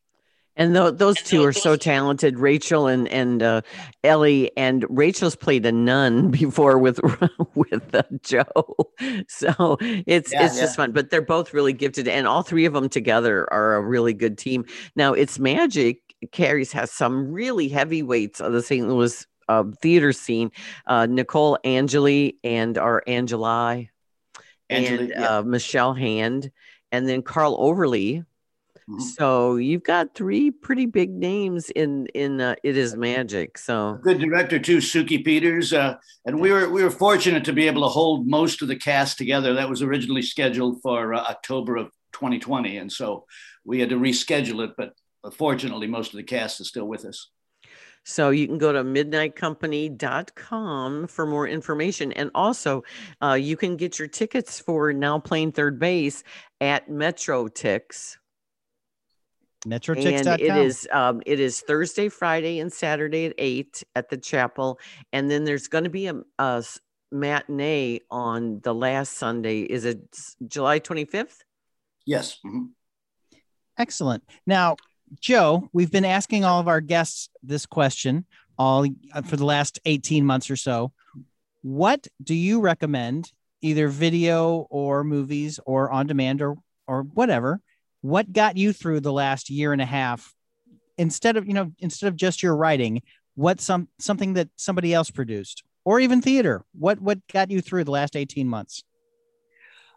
[0.59, 3.63] And tho- those two are so talented, Rachel and and uh,
[4.03, 4.51] Ellie.
[4.57, 6.99] And Rachel's played a nun before with
[7.55, 8.45] with uh, Joe,
[9.29, 10.91] so it's Yeah, it's just fun.
[10.91, 14.37] But they're both really gifted, and all three of them together are a really good
[14.37, 14.65] team.
[14.97, 16.01] Now, it's magic.
[16.33, 18.89] Carries has some really heavyweights of the St.
[18.89, 20.51] Louis uh, theater scene.
[20.87, 23.91] Uh, Nicole Angeli and our Angeli
[24.71, 25.39] and yeah.
[25.39, 26.51] uh, Michelle Hand,
[26.93, 28.25] and then Carl Overly.
[28.89, 29.03] Mhm.
[29.03, 33.59] So you've got three pretty big names in in uh, It Is Magic.
[33.59, 37.67] So good director too, Suki Peters, uh, and we were we were fortunate to be
[37.67, 39.55] able to hold most of the cast together.
[39.55, 43.27] That was originally scheduled for uh, October of 2020, and so
[43.65, 44.75] we had to reschedule it.
[44.77, 44.95] But
[45.35, 47.29] fortunately, most of the cast is still with us.
[48.09, 52.83] So you can go to midnightcompany.com for more information, and also
[53.23, 56.25] uh, you can get your tickets for now playing third base
[56.59, 58.17] at Metro Tix.
[59.67, 60.41] and Metrotix.com.
[60.41, 64.81] it is um, it is Thursday, Friday, and Saturday at eight at the chapel,
[65.13, 66.15] and then there's going to be a
[67.13, 69.61] matinee on the last Sunday.
[69.61, 70.01] Is it
[70.47, 71.41] July 25th?
[72.07, 72.39] Yes.
[72.43, 72.71] mhm.
[73.79, 74.25] Excellent.
[74.47, 74.77] Now,
[75.21, 78.25] Joe, we've been asking all of our guests this question
[78.59, 80.93] all uh, for the last 18 months or so.
[81.63, 87.61] What do you recommend, either video or movies or on demand or or whatever?
[88.01, 90.35] What got you through the last year and a half
[90.97, 93.03] instead of, you know, instead of just your writing,
[93.35, 96.65] what some something that somebody else produced or even theater?
[96.73, 98.83] What what got you through the last 18 months?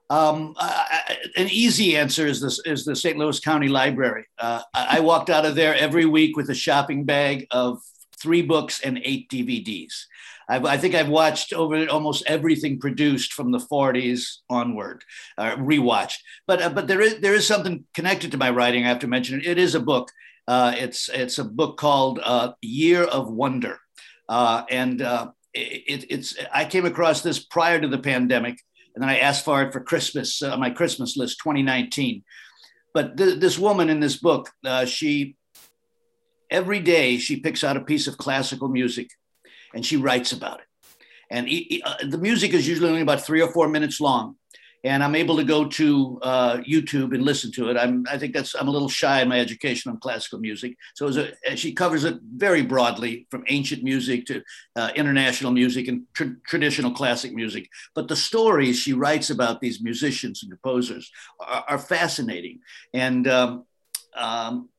[0.10, 1.01] Um, I,
[1.36, 3.18] an easy answer is this is the St.
[3.18, 4.26] Louis County Library.
[4.38, 7.82] Uh, I, walked out of there every week with a shopping bag of
[8.22, 10.06] three books and eight DVDs.
[10.48, 15.04] I've, I think I've watched over almost everything produced from the 40s onward,
[15.38, 16.18] uh, rewatched.
[16.46, 18.84] But uh, but there is there is something connected to my writing.
[18.84, 19.48] I have to mention it.
[19.48, 20.12] It is a book.
[20.48, 23.80] Uh, it's it's a book called uh, Year of Wonder,
[24.28, 28.60] uh, and uh, it, it's I came across this prior to the pandemic
[28.94, 32.24] and then I asked for it for Christmas, uh, my Christmas list 2019.
[32.94, 35.36] but th- this woman in this book, uh, she
[36.50, 39.10] every day she picks out a piece of classical music
[39.74, 40.66] and she writes about it.
[41.30, 44.36] And he, uh, the music is usually only about three or four minutes long.
[44.84, 47.78] And I'm able to go to uh, YouTube and listen to it.
[47.78, 50.76] I'm, I think that's I'm a little shy in my education on classical music.
[50.96, 54.42] So a, she covers it very broadly, from ancient music to
[54.76, 57.70] uh, international music and tr- traditional classic music.
[57.94, 62.60] But the stories she writes about these musicians and composers are, are fascinating.
[62.94, 63.66] And um,
[64.16, 64.70] um,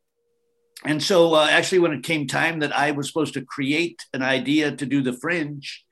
[0.84, 4.20] and so uh, actually when it came time that i was supposed to create an
[4.20, 5.84] idea to do the fringe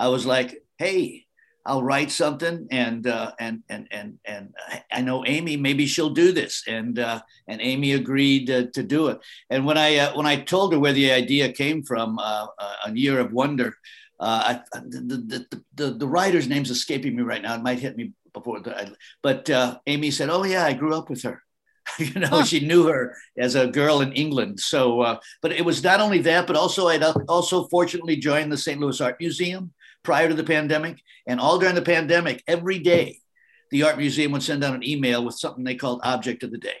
[0.00, 1.26] I was like, hey,
[1.70, 4.52] I'll write something and uh, and and and and
[4.90, 6.64] I know Amy maybe she'll do this.
[6.66, 9.20] And uh, and Amy agreed uh, to do it.
[9.50, 12.74] And when I uh, when I told her where the idea came from uh, uh,
[12.86, 13.76] a year of wonder
[14.18, 17.54] I, the, the, the, the writer's name's escaping me right now.
[17.54, 19.48] It might hit me before the, but
[19.86, 21.40] Amy said oh yeah I grew up with her.
[21.98, 22.44] You know huh.
[22.44, 24.58] she knew her as a girl in England.
[24.58, 28.80] So but it was not only that but also I also fortunately joined the St.
[28.80, 31.02] Louis Art Museum prior to the pandemic.
[31.26, 33.20] And all during the pandemic, every day,
[33.70, 36.58] the art museum would send out an email with something they called object of the
[36.58, 36.76] day.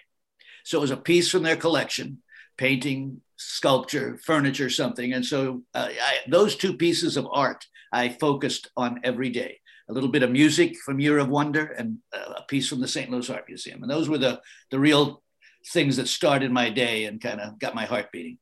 [0.64, 2.18] So it was a piece from their collection,
[2.56, 5.12] painting, sculpture, furniture, something.
[5.12, 9.60] And so uh, I, those two pieces of art I focused on every day.
[9.88, 12.86] A little bit of music from Year of Wonder and uh, a piece from the
[12.86, 13.10] St.
[13.10, 13.82] Louis Art Museum.
[13.82, 15.22] And those were the, the real
[15.72, 18.38] things that started my day and kind of got my heart beating.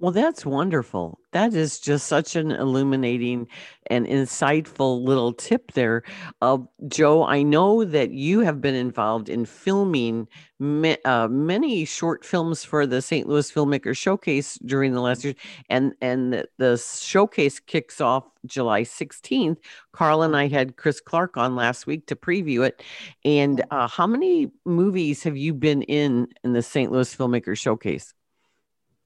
[0.00, 1.20] Well, that's wonderful.
[1.32, 3.46] That is just such an illuminating
[3.90, 6.04] and insightful little tip there.
[6.40, 6.58] Uh,
[6.88, 10.26] Joe, I know that you have been involved in filming
[10.58, 13.28] ma- uh, many short films for the St.
[13.28, 15.34] Louis Filmmaker Showcase during the last year,
[15.68, 19.58] and and the, the showcase kicks off July 16th.
[19.92, 22.82] Carl and I had Chris Clark on last week to preview it.
[23.26, 26.90] And uh, how many movies have you been in in the St.
[26.90, 28.14] Louis Filmmaker Showcase?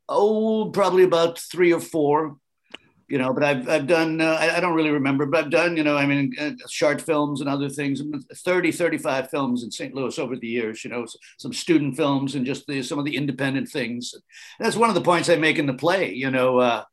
[0.08, 2.36] Oh, probably about three or four,
[3.08, 5.76] you know, but I've, I've done, uh, I, I, don't really remember, but I've done,
[5.76, 9.94] you know, I mean, uh, short films and other things, 30, 35 films in St.
[9.94, 11.06] Louis over the years, you know,
[11.38, 14.14] some student films and just the, some of the independent things.
[14.14, 14.22] And
[14.58, 16.84] that's one of the points I make in the play, you know, uh,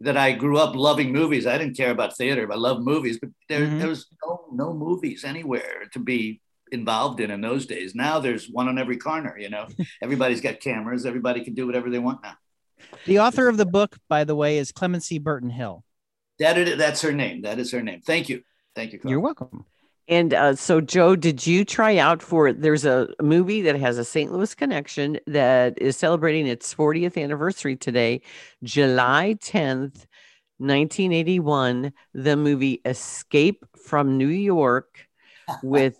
[0.00, 1.46] that I grew up loving movies.
[1.46, 3.78] I didn't care about theater, but I love movies, but there, mm-hmm.
[3.78, 7.94] there was no, no movies anywhere to be involved in in those days.
[7.94, 9.66] Now there's one on every corner, you know,
[10.02, 11.04] everybody's got cameras.
[11.04, 12.34] Everybody can do whatever they want now.
[13.06, 15.84] The author of the book, by the way, is Clemency Burton Hill.
[16.38, 17.42] That is, that's her name.
[17.42, 18.00] That is her name.
[18.00, 18.42] Thank you.
[18.74, 18.98] Thank you.
[18.98, 19.10] Carl.
[19.10, 19.64] You're welcome.
[20.08, 22.52] And uh, so, Joe, did you try out for?
[22.52, 24.32] There's a movie that has a St.
[24.32, 28.22] Louis connection that is celebrating its 40th anniversary today,
[28.62, 30.06] July 10th,
[30.56, 31.92] 1981.
[32.14, 35.06] The movie Escape from New York
[35.62, 35.98] with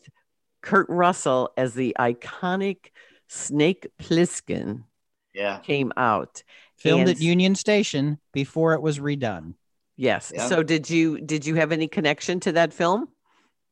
[0.62, 2.90] Kurt Russell as the iconic
[3.28, 4.84] Snake Plissken.
[5.34, 5.58] Yeah.
[5.58, 6.42] Came out
[6.78, 9.54] filmed and, at Union Station before it was redone.
[9.96, 10.32] Yes.
[10.34, 10.46] Yeah.
[10.46, 13.08] So did you did you have any connection to that film?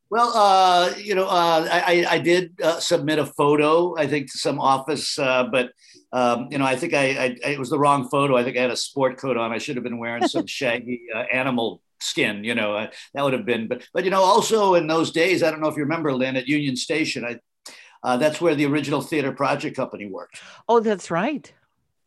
[0.08, 4.38] Well, uh, you know, uh, I, I did uh, submit a photo, I think, to
[4.38, 5.72] some office, uh, but
[6.12, 7.06] um, you know, I think I,
[7.44, 8.36] I, it was the wrong photo.
[8.36, 9.50] I think I had a sport coat on.
[9.50, 12.44] I should have been wearing some shaggy uh, animal skin.
[12.44, 13.66] You know, uh, that would have been.
[13.66, 16.36] But but you know, also in those days, I don't know if you remember, Lynn,
[16.36, 17.40] at Union Station, I
[18.16, 20.40] that's where the original theater project company worked.
[20.68, 21.52] Oh, that's right.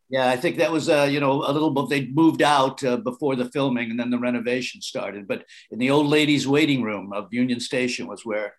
[0.10, 1.90] Yeah, I think that was uh, you know a little bit.
[1.90, 5.28] They moved out uh, before the filming, and then the renovation started.
[5.28, 8.56] But in the old ladies' waiting room of Union Station was where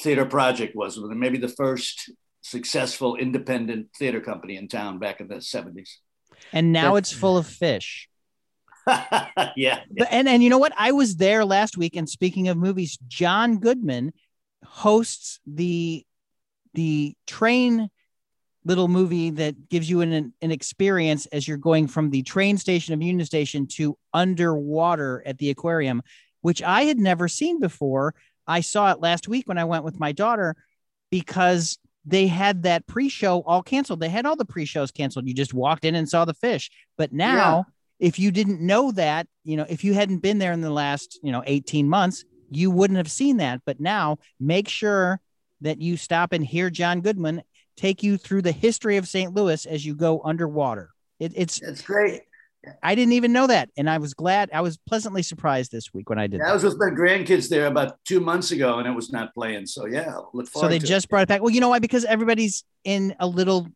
[0.00, 2.10] Theater Project was, maybe the first
[2.42, 5.98] successful independent theater company in town back in the seventies.
[6.52, 7.12] And now That's...
[7.12, 8.08] it's full of fish.
[8.86, 9.80] yeah, yeah.
[9.96, 10.72] But, and and you know what?
[10.76, 14.12] I was there last week, and speaking of movies, John Goodman
[14.64, 16.04] hosts the
[16.74, 17.90] the train
[18.64, 22.92] little movie that gives you an, an experience as you're going from the train station
[22.94, 26.02] of Union Station to underwater at the aquarium,
[26.42, 28.14] which I had never seen before.
[28.46, 30.56] I saw it last week when I went with my daughter
[31.10, 34.00] because they had that pre-show all canceled.
[34.00, 35.26] They had all the pre-shows canceled.
[35.26, 36.70] You just walked in and saw the fish.
[36.96, 37.66] But now,
[38.00, 38.06] yeah.
[38.08, 41.18] if you didn't know that, you know, if you hadn't been there in the last,
[41.22, 43.60] you know, 18 months, you wouldn't have seen that.
[43.64, 45.20] But now make sure
[45.60, 47.42] that you stop and hear John Goodman
[47.80, 49.34] take you through the history of St.
[49.34, 50.90] Louis as you go underwater.
[51.18, 52.22] It, it's it's great.
[52.82, 54.50] I didn't even know that, and I was glad.
[54.52, 56.40] I was pleasantly surprised this week when I did.
[56.40, 59.32] Yeah, I was with my grandkids there about two months ago, and it was not
[59.32, 59.64] playing.
[59.64, 60.66] So yeah, look forward.
[60.66, 61.08] So they just it.
[61.08, 61.40] brought it back.
[61.40, 61.78] Well, you know why?
[61.78, 63.66] Because everybody's in a little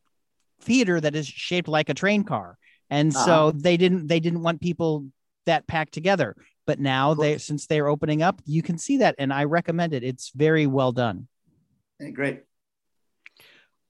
[0.61, 2.59] theater that is shaped like a train car,
[2.90, 3.25] and uh-huh.
[3.25, 5.07] so they didn't they didn't want people
[5.47, 6.37] that packed together.
[6.67, 10.05] But now they since they're opening up, you can see that, and I recommend it.
[10.05, 11.27] It's very well done.
[11.99, 12.43] Hey, great.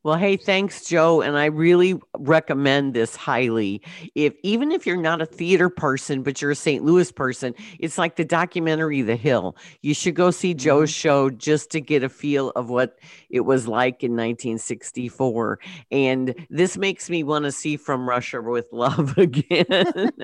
[0.04, 1.22] Well, hey, thanks, Joe.
[1.22, 3.80] And I really recommend this highly.
[4.14, 6.84] If even if you're not a theater person, but you're a St.
[6.84, 9.56] Louis person, it's like the documentary The Hill.
[9.80, 10.94] You should go see Joe's Mhm.
[10.94, 12.98] show just to get a feel of what
[13.30, 15.58] it was like in 1964.
[15.90, 20.20] And this makes me want to see From Russia with Love again.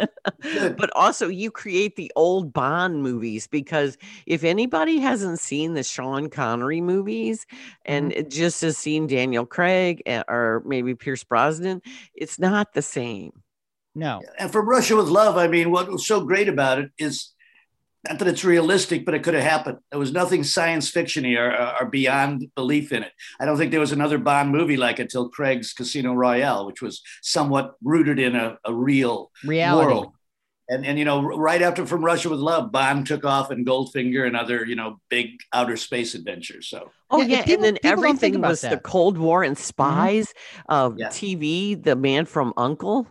[0.76, 6.28] but also, you create the old Bond movies because if anybody hasn't seen the Sean
[6.28, 7.46] Connery movies
[7.86, 11.82] and it just has seen Daniel Craig eh, or maybe Pierce Brosnan,
[12.14, 13.32] it's not the same.
[13.94, 14.22] No.
[14.38, 17.32] And from Russia with Love, I mean, what was so great about it is
[18.08, 19.78] not that it's realistic, but it could have happened.
[19.90, 23.12] There was nothing science fictiony or, or beyond belief in it.
[23.38, 26.80] I don't think there was another Bond movie like it until Craig's Casino Royale, which
[26.80, 29.92] was somewhat rooted in a, a real Reality.
[29.92, 30.12] world.
[30.72, 34.26] And, and you know, right after From Russia with Love, Bond took off and Goldfinger
[34.26, 36.68] and other you know big outer space adventures.
[36.68, 38.78] So Oh Yeah, yeah, and people- and then people don't think everything about was the.
[38.78, 40.32] Cold War and spies,
[40.68, 41.08] uh, Yeah.
[41.08, 43.06] TV, The Man from Uncle.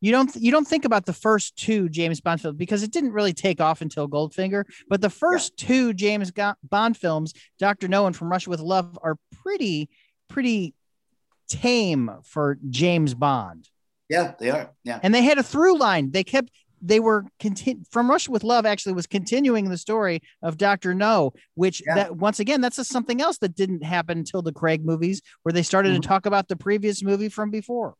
[0.00, 3.12] You don't you don't think about the first two James Bond films because it didn't
[3.12, 4.64] really take off until Goldfinger.
[4.88, 8.96] But the first two James Go- Bond films, Doctor No and From Russia with Love,
[9.02, 9.88] are pretty
[10.28, 10.74] pretty
[11.48, 13.68] tame for James Bond.
[14.08, 14.70] yeah, they are.
[14.84, 16.10] Yeah, And they had a through line.
[16.12, 16.50] They kept
[16.82, 21.32] they were contin- from Russia with Love actually was continuing the story of Doctor No,
[21.54, 21.94] which Yeah.
[21.94, 25.52] that once again that's a, something else that didn't happen until the Craig movies, where
[25.52, 26.02] they started Mhm.
[26.02, 27.94] to talk about the previous movie from before.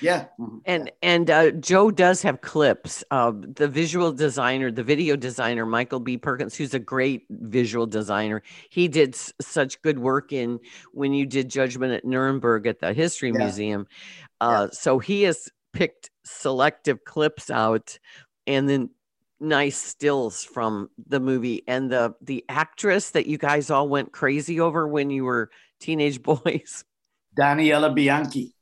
[0.00, 0.26] yeah.
[0.38, 0.60] Mhm.
[0.66, 3.02] And and uh, Joe does have clips.
[3.10, 6.16] Uh, the visual designer, the video designer, Michael B.
[6.16, 8.42] Perkins, who's a great visual designer.
[8.70, 10.60] He did s- such good work in
[10.92, 13.38] when you did Judgment at Nuremberg at the History Yeah.
[13.38, 13.86] Museum.
[14.40, 17.98] Uh, So he has picked selective clips out,
[18.46, 18.90] and then
[19.40, 24.60] nice stills from the movie and the the actress that you guys all went crazy
[24.60, 26.84] over when you were teenage boys.
[27.38, 28.54] Daniela Bianchi.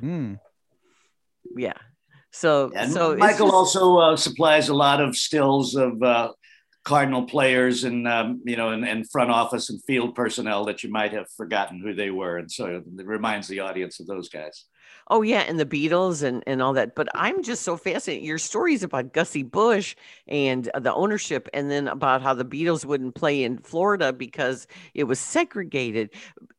[0.00, 0.34] Hmm.
[1.56, 1.74] yeah.
[2.30, 6.32] So And so Michael just- also uh, supplies a lot of stills of uh,
[6.84, 10.90] Cardinal players and um, you know and, and front office and field personnel that you
[10.90, 14.64] might have forgotten who they were, and so it reminds the audience of those guys.
[15.08, 16.96] Oh yeah, and the Beatles and and all that.
[16.96, 18.24] But I'm just so fascinated.
[18.26, 19.94] Your stories about Gussie Busch
[20.26, 24.66] and uh, the ownership, and then about how the Beatles wouldn't play in Florida because
[24.94, 26.10] it was segregated.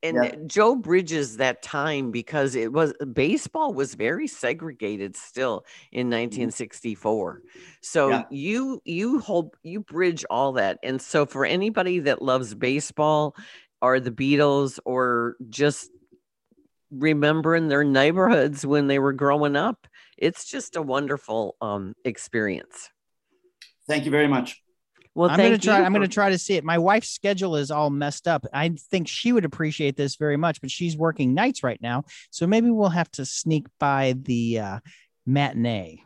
[0.02, 0.36] And Yeah.
[0.48, 7.42] Joe bridges that time because it was baseball was very segregated still in 1964.
[7.82, 8.24] So Yeah.
[8.30, 10.80] you you hold you bridge all that.
[10.84, 13.36] And so for anybody that loves baseball
[13.82, 15.92] or the Beatles or just
[16.92, 19.88] remembering their neighborhoods when they were growing up.
[20.18, 22.90] It's just a wonderful um, experience.
[23.88, 24.62] Thank you very much.
[25.16, 25.80] Well, I'm gonna try.
[25.80, 26.64] you I'm gonna try to see it.
[26.64, 28.46] My wife's schedule is all messed up.
[28.54, 32.46] I think she would appreciate this very much, but she's working nights right now, so
[32.46, 34.80] maybe we'll have to sneak by the uh,
[35.26, 36.04] matinee.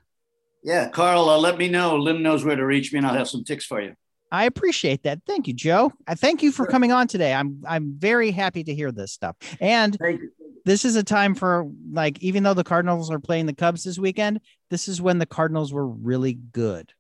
[0.64, 1.98] Yeah, Carl, uh, let me know.
[1.98, 3.96] Lynn knows where to reach me, and I'll have some ticks for you.
[4.32, 5.20] I appreciate that.
[5.28, 5.92] Thank you, Joe.
[6.08, 6.72] I thank you for Sure.
[6.72, 7.34] coming on today.
[7.34, 9.36] I'm I'm very happy to hear this stuff.
[9.60, 10.32] And Thank you.
[10.66, 13.98] This is a time for like, even though the Cardinals are playing the Cubs this
[13.98, 16.94] weekend, this is when the Cardinals were really good.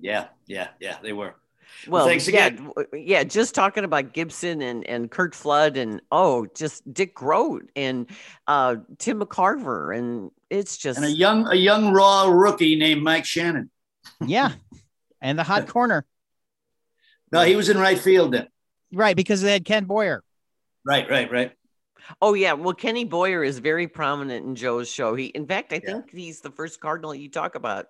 [0.00, 0.96] Yeah, yeah, yeah.
[1.02, 1.34] They were.
[1.86, 2.56] well, thanks again.
[2.56, 3.22] w- yeah.
[3.22, 8.08] Just talking about Gibson and and Curt Flood and oh, just Dick Groat and
[8.46, 13.24] uh, Tim McCarver, and it's just And a young, a young raw rookie named Mike
[13.24, 13.70] Shannon.
[14.26, 14.52] Yeah.
[15.20, 16.04] and the hot corner.
[17.30, 18.48] No, he was in right field then.
[18.92, 20.24] Right, because they had Ken Boyer.
[20.84, 21.52] Right, right, right.
[22.22, 22.52] Oh yeah.
[22.52, 25.14] Well, Kenny Boyer is very prominent in Joe's show.
[25.14, 25.92] He, in fact, I Yeah.
[25.94, 27.86] think he's the first Cardinal you talk about.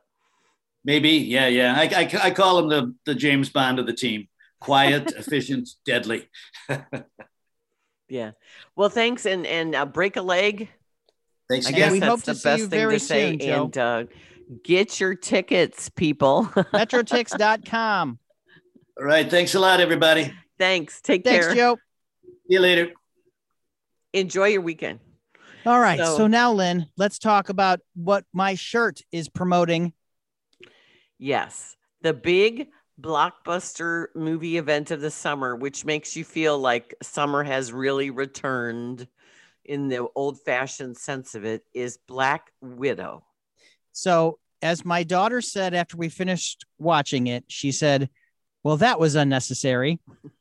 [0.84, 1.74] Maybe, yeah, yeah.
[1.76, 4.28] I, I, I call him the the James Bond of the team.
[4.60, 6.28] Quiet, efficient, deadly.
[8.08, 8.32] Yeah.
[8.76, 10.68] Well, thanks, and and uh, break a leg.
[11.48, 13.30] Thanks I guess we that's hope to the see best you thing very to say.
[13.30, 13.64] soon, Joe.
[13.64, 14.04] and uh,
[14.64, 16.44] get your tickets, people.
[16.54, 18.18] Metrotix.com.
[18.98, 19.28] All right.
[19.30, 20.32] Thanks a lot, everybody.
[20.58, 21.00] Thanks.
[21.00, 21.54] Take Thanks, care.
[21.54, 21.76] Joe.
[22.24, 22.92] See you later.
[24.12, 25.00] Enjoy your weekend.
[25.66, 25.98] All right.
[25.98, 29.92] So, So- now, Lynn, let's talk about what my shirt is promoting.
[31.18, 32.68] Yes, the big
[33.00, 39.06] blockbuster movie event of the summer, which makes you feel like summer has really returned
[39.64, 43.24] in the old-fashioned sense of it, is Black Widow.
[43.92, 48.08] So, as my daughter said after we finished watching it, she said,
[48.62, 50.00] Well, that was unnecessary.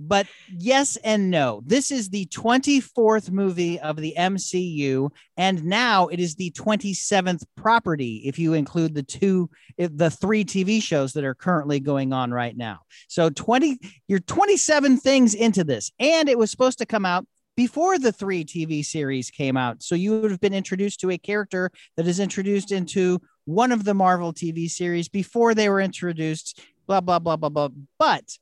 [0.00, 1.62] But yes and no.
[1.66, 8.22] This is the 24th movie of the MCU, and now it is the 27th property
[8.24, 12.56] if you include the two, the three TV shows that are currently going on right
[12.56, 12.80] now.
[13.08, 13.78] So 20,
[14.08, 17.26] you're 27 things into this, and it was supposed to come out
[17.56, 19.82] before the three TV series came out.
[19.82, 23.84] So you would have been introduced to a character that is introduced into one of
[23.84, 27.68] the Marvel TV series before they were introduced, blah, blah, blah, blah, blah.
[27.98, 28.38] But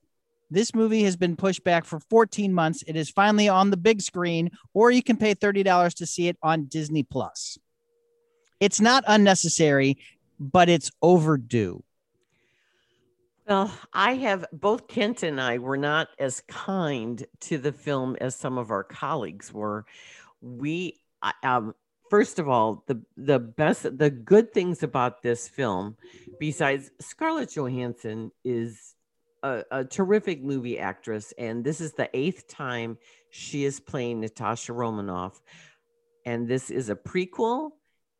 [0.50, 2.82] this movie has been pushed back for 14 months.
[2.86, 6.38] It is finally on the big screen, or you can pay $30 to see it
[6.42, 7.58] on Disney Plus.
[8.60, 9.98] It's not unnecessary,
[10.40, 11.82] but it's overdue.
[13.46, 18.34] Well, I have both Kent and I were not as kind to the film as
[18.36, 19.86] some of our colleagues were.
[20.42, 21.00] We,
[21.42, 21.74] um,
[22.10, 25.96] first of all, the the best, the good things about this film,
[26.38, 28.94] besides Scarlett Johansson, is
[29.42, 32.98] a, a terrific movie actress, and this is the eighth time
[33.30, 35.40] she is playing Natasha Romanoff,
[36.24, 37.70] and this is a prequel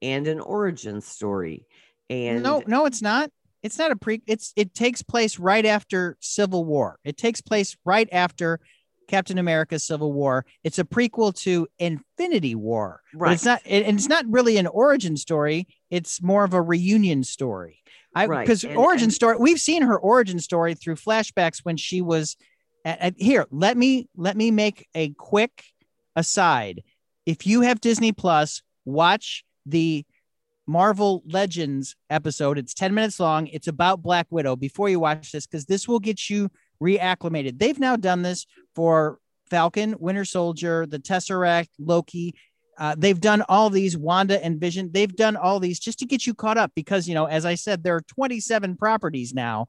[0.02, 1.66] and an origin story.
[2.10, 3.30] And no, no, it's not.
[3.62, 6.98] It's not a pre it's it takes place right after civil war.
[7.04, 8.60] It takes place right after
[9.08, 10.46] captain america civil war.
[10.62, 15.16] It's a prequel to infinity war right it's not and it's not really an origin
[15.16, 15.66] story.
[15.90, 17.82] It's more of a reunion story
[18.18, 18.76] i because right.
[18.76, 22.36] origin and, story we've seen her origin story through flashbacks when she was
[22.84, 25.64] at, at, here let me let me make a quick
[26.16, 26.82] aside
[27.26, 30.04] if you have disney plus watch the
[30.68, 32.58] Marvel Legends episode.
[32.58, 33.46] It's 10 minutes long.
[33.46, 36.50] It's about Black Widow before you watch this, because this will get you
[36.80, 37.58] reacclimated.
[37.58, 38.46] They've now done this
[38.76, 39.18] for
[39.50, 42.34] Falcon, Winter Soldier, the Tesseract, Loki.
[42.78, 44.90] Uh, they've done all these Wanda and Vision.
[44.92, 47.56] They've done all these just to get you caught up because, you know, as I
[47.56, 49.66] said, there are 27 properties now.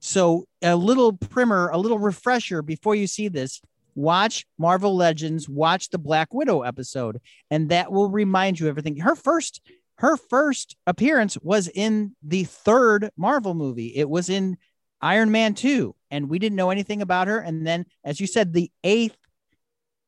[0.00, 3.60] So a little primer, a little refresher before you see this
[3.94, 8.96] watch Marvel Legends, watch the Black Widow episode, and that will remind you everything.
[8.98, 9.60] Her first
[9.98, 13.88] her first appearance was in the third Marvel movie.
[13.96, 14.56] It was in
[15.00, 17.38] Iron Man 2, and we didn't know anything about her.
[17.38, 19.16] And then, as you said, the eighth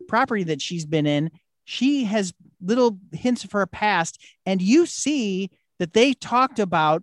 [0.08, 1.30] property that she's been in,
[1.64, 4.20] she has little hints of her past.
[4.46, 7.02] And you see that they talked about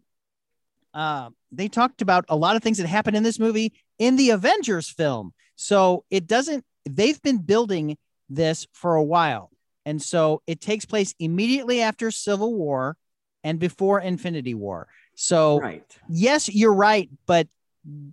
[0.93, 4.31] uh, they talked about a lot of things that happened in this movie in the
[4.31, 5.33] Avengers film.
[5.55, 7.97] So it doesn't, they've been building
[8.29, 9.51] this for a while.
[9.85, 12.97] And so it takes place immediately after Civil War
[13.43, 14.87] and before Infinity War.
[15.15, 15.97] So right.
[16.09, 17.47] yes, you're right, but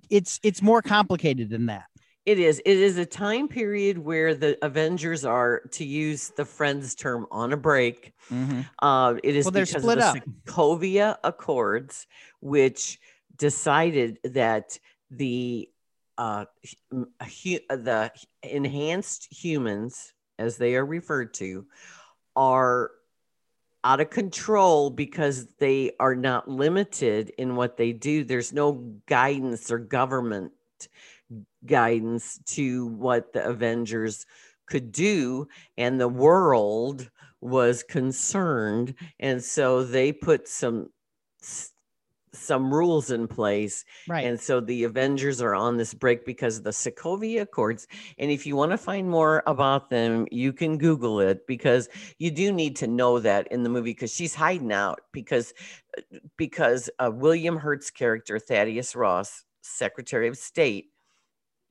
[0.08, 1.86] it's it's more complicated than that.
[2.26, 2.62] It is.
[2.64, 7.52] It is a time period where the Avengers are, to use the Friends term, on
[7.52, 8.14] a break.
[8.32, 8.62] Mm-hmm.
[8.78, 10.28] Uh, it is well, because split of the up.
[10.46, 12.06] Sokovia Accords,
[12.40, 12.98] which
[13.36, 14.78] decided that
[15.10, 15.68] the
[16.16, 16.46] uh,
[16.92, 18.10] hu- the
[18.42, 21.66] enhanced humans as they are referred to,
[22.34, 22.90] are
[23.84, 28.24] out of control because they are not limited in what they do.
[28.24, 28.72] There's no
[29.06, 30.52] guidance or government
[31.66, 34.26] guidance to what the Avengers
[34.66, 35.48] could do.
[35.76, 37.10] And the world
[37.40, 38.94] was concerned.
[39.20, 40.88] And so they put some
[42.34, 43.84] some rules in place.
[44.08, 44.26] Right.
[44.26, 47.86] And so the Avengers are on this break because of the Sokovia Accords.
[48.18, 51.88] And if you want to find more about them, you can Google it because
[52.18, 55.54] you do need to know that in the movie because she's hiding out because
[56.36, 60.86] because uh, William Hurt's character Thaddeus Ross, Secretary of State,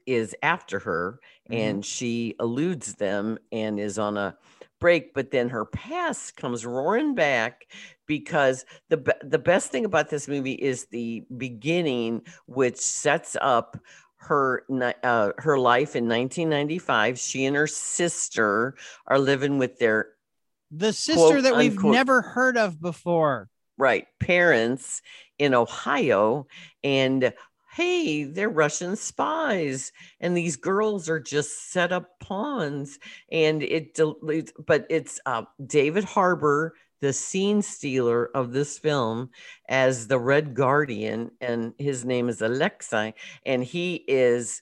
[0.06, 1.62] is after her mm-hmm.
[1.62, 4.38] and she eludes them and is on a
[4.80, 7.66] break but then her past comes roaring back
[8.06, 13.78] because the the best thing about this movie is the beginning, which sets up
[14.18, 14.64] her
[15.04, 17.20] uh, her life in 1995.
[17.20, 18.76] She and her sister
[19.08, 20.10] are living with their
[20.72, 23.50] the sister quote, that we've unquote, never heard of before.
[23.78, 25.02] Right, parents
[25.40, 26.46] in Ohio,
[26.84, 27.34] and
[27.74, 33.00] hey, they're Russian spies, and these girls are just set up pawns.
[33.32, 34.00] And it,
[34.66, 39.30] but it's uh, David Harbour the scene stealer of this film
[39.68, 43.14] as the Red Guardian, and his name is Alexei,
[43.46, 44.62] and he is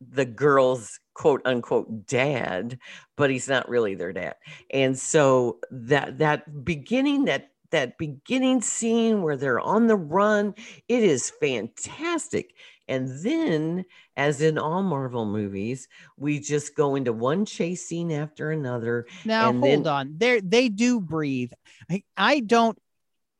[0.00, 2.78] the girl's quote unquote dad,
[3.18, 4.36] but he's not really their dad.
[4.70, 10.54] And so that that beginning that that beginning scene where they're on the run,
[10.88, 12.54] it is fantastic.
[12.86, 13.84] And then,
[14.16, 19.06] as in all Marvel movies, we just go into one chase scene after another.
[19.24, 20.14] Now, hold then- on.
[20.18, 21.52] They they do breathe.
[21.90, 22.78] I, I don't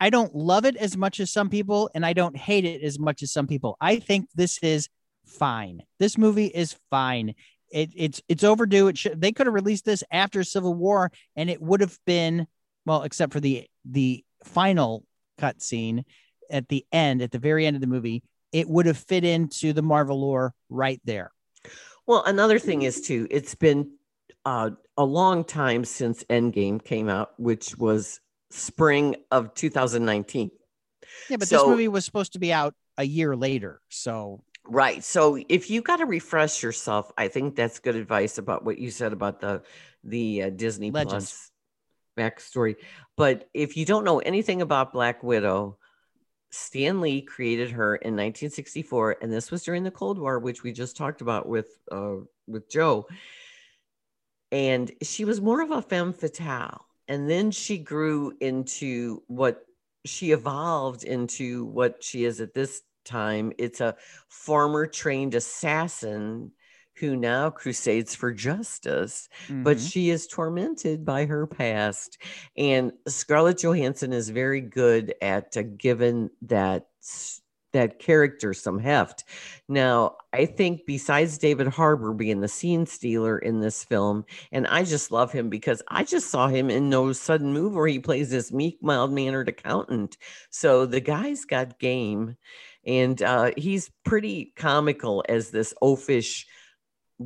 [0.00, 2.98] I don't love it as much as some people, and I don't hate it as
[2.98, 3.76] much as some people.
[3.80, 4.88] I think this is
[5.26, 5.82] fine.
[5.98, 7.34] This movie is fine.
[7.70, 8.88] It, it's it's overdue.
[8.88, 12.46] It should they could have released this after Civil War, and it would have been
[12.86, 15.04] well, except for the the final
[15.38, 16.04] cut scene
[16.50, 18.22] at the end, at the very end of the movie,
[18.52, 21.32] it would have fit into the Marvel lore right there.
[22.06, 23.92] Well, another thing is too, it's been
[24.44, 28.20] uh, a long time since Endgame came out, which was
[28.50, 30.50] spring of 2019.
[31.28, 33.80] Yeah, but So- this movie was supposed to be out a year later.
[33.88, 35.04] So Right.
[35.04, 38.90] So if you got to refresh yourself, I think that's good advice about what you
[38.90, 39.62] said about the
[40.02, 41.30] the uh, Disney Legends.
[41.30, 41.50] Plus
[42.16, 42.76] backstory.
[43.16, 45.78] But if you don't know anything about Black Widow,
[46.50, 50.72] Stan Lee created her in 1964, and this was during the Cold War, which we
[50.72, 53.06] just talked about with uh, with Joe.
[54.52, 59.64] And she was more of a femme fatale, and then she grew into what
[60.04, 63.52] she evolved into what she is at this time.
[63.58, 63.96] It's a
[64.28, 66.52] former trained assassin
[66.96, 69.92] who now crusades for justice but mhm.
[69.92, 72.18] she is tormented by her past.
[72.56, 76.86] And Scarlett Johansson is very good at uh, giving that
[77.72, 79.24] that character some heft.
[79.68, 84.84] Now, I think besides David Harbour being the scene stealer in this film, and I
[84.84, 88.30] just love him because I just saw him in No Sudden Move where he plays
[88.30, 90.16] this meek, mild mannered accountant.
[90.50, 92.36] So the guy's got game,
[92.86, 96.46] and uh, he's pretty comical as this oafish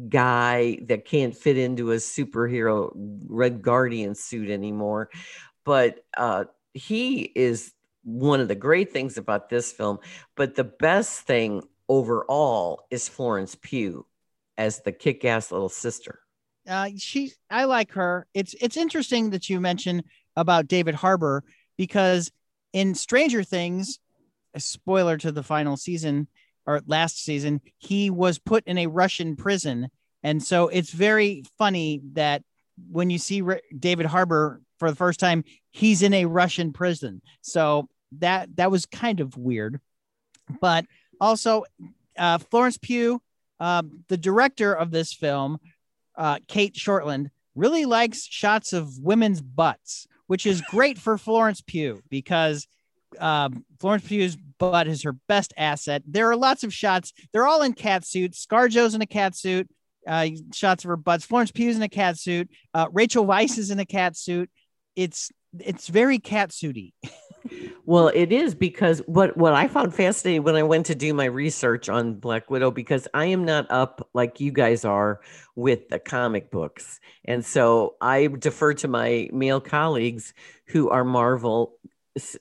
[0.09, 2.91] guy that can't fit into a superhero
[3.27, 5.11] red guardian suit anymore.
[5.65, 7.73] But uh he is
[8.05, 9.99] one of the great things about this film.
[10.37, 14.07] But the best thing overall is florence pugh
[14.57, 16.21] as the kick-ass little sister.
[16.69, 18.27] Uh, she I like her.
[18.35, 20.03] It's it's interesting that you mention
[20.37, 21.45] about David Harbour
[21.79, 22.31] because
[22.73, 23.99] in Stranger Things,
[24.53, 26.29] a spoiler to the final season
[26.69, 29.89] or last season, he was put in a Russian prison,
[30.23, 32.43] and so it's very funny that
[32.91, 33.43] when you see
[33.77, 37.23] David Harbour for the first time, he's in a Russian prison.
[37.41, 37.89] So
[38.19, 39.81] that that was kind of weird,
[40.61, 40.85] but
[41.21, 41.65] also
[42.19, 43.21] uh, Florence Pugh,
[43.61, 45.59] um, the director of this film
[46.17, 52.03] uh, Cate Shortland really likes shots of women's butts, which is great for Florence Pugh
[52.09, 52.67] because
[53.19, 56.03] um, Florence Pugh's butt is her best asset.
[56.07, 57.13] There are lots of shots.
[57.33, 58.45] They're all in cat suits.
[58.45, 59.69] ScarJo's in a cat suit.
[60.07, 61.25] Uh, shots of her butts.
[61.25, 62.51] Florence Pugh's in a cat suit.
[62.73, 64.51] Uh, Rachel Weisz is in a cat suit.
[64.97, 66.93] It's it's very cat suity.
[67.85, 71.25] Well, it is because what what I found fascinating when I went to do my
[71.25, 75.21] research on Black Widow because I am not up like you guys are
[75.57, 77.01] with the comic books.
[77.25, 80.35] And so I defer to my male colleagues
[80.67, 81.79] who are Marvel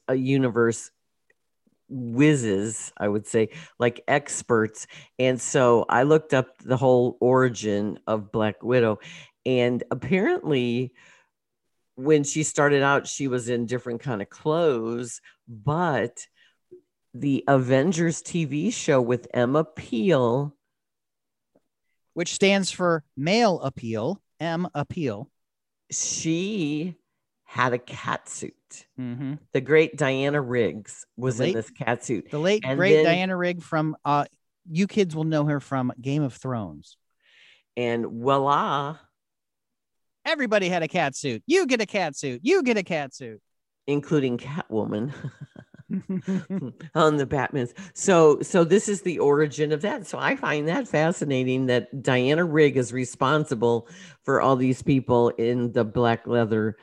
[0.09, 0.91] uh, universe
[1.89, 4.88] whizzes, I would say, like experts.
[5.19, 8.99] And so I looked up the whole origin of Black Widow
[9.45, 10.93] and apparently
[11.95, 16.27] when she started out she was in different kind of clothes but
[17.15, 20.53] the avengers tv show with emma peel
[22.17, 25.29] which stands for male appeal, M appeal.
[25.91, 26.95] she
[27.49, 28.53] had a cat suit
[28.99, 29.35] Mm-hmm.
[29.53, 33.05] the great diana riggs was The in this cat suit The late And great then-
[33.05, 34.25] Diana Rigg from uh,
[34.69, 36.97] you kids will know her from Game of Thrones.
[37.77, 38.97] and voila
[40.25, 41.41] Everybody had a cat suit.
[41.47, 42.41] You get a cat suit.
[42.43, 43.39] You get a cat suit.
[43.87, 45.13] including catwoman
[46.95, 47.73] on the Batmans.
[47.93, 50.05] So so this is the origin of that.
[50.05, 53.87] So I find that fascinating that Diana Rigg is responsible
[54.23, 56.75] for all these people in the black leather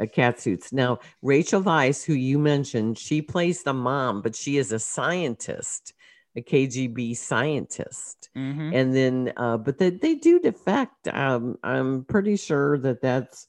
[0.00, 0.72] uh, cat suits.
[0.72, 5.94] Now Rachel Weisz, who you mentioned, she plays the mom, but she is a scientist,
[6.36, 8.28] a KGB scientist.
[8.36, 8.74] Mhm.
[8.74, 11.08] And then, uh, but they, they do defect.
[11.08, 13.46] Um, I'm pretty sure that that's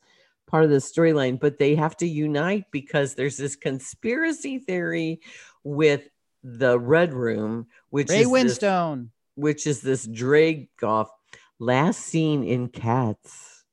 [0.48, 5.20] part of the storyline, but they have to unite because there's this conspiracy theory
[5.64, 6.08] with
[6.44, 9.10] the Red Room, which Ray is this, Winstone.
[9.36, 11.10] which is this Dreykov
[11.60, 13.66] last seen in Cats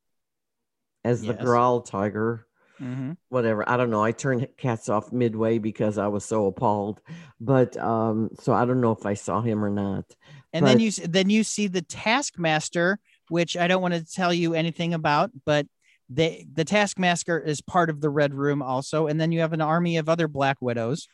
[1.04, 2.46] as the growl Tiger
[2.84, 3.16] Mhm.
[3.30, 3.68] whatever.
[3.68, 4.04] I don't know.
[4.04, 7.00] I turned cats off midway because I was so appalled.
[7.40, 10.04] But um, so I don't know if I saw him or not.
[10.52, 14.54] And then you then you see the Taskmaster, which I don't want to tell you
[14.54, 15.66] anything about, but
[16.08, 19.06] they the Taskmaster is part of the Red Room also.
[19.06, 21.08] And then you have an army of other Black Widows.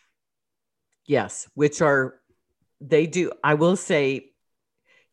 [1.06, 2.20] Yes, which are
[2.80, 3.32] they do.
[3.44, 4.32] I will say,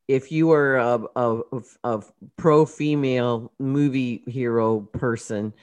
[0.07, 1.41] if you are a, a,
[1.83, 2.03] a
[2.37, 5.53] pro female movie hero person,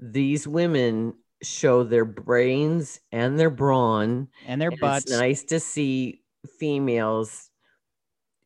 [0.00, 4.28] these women show their brains and their brawn.
[4.46, 5.04] and their and butts.
[5.10, 6.22] It's nice to see
[6.58, 7.50] females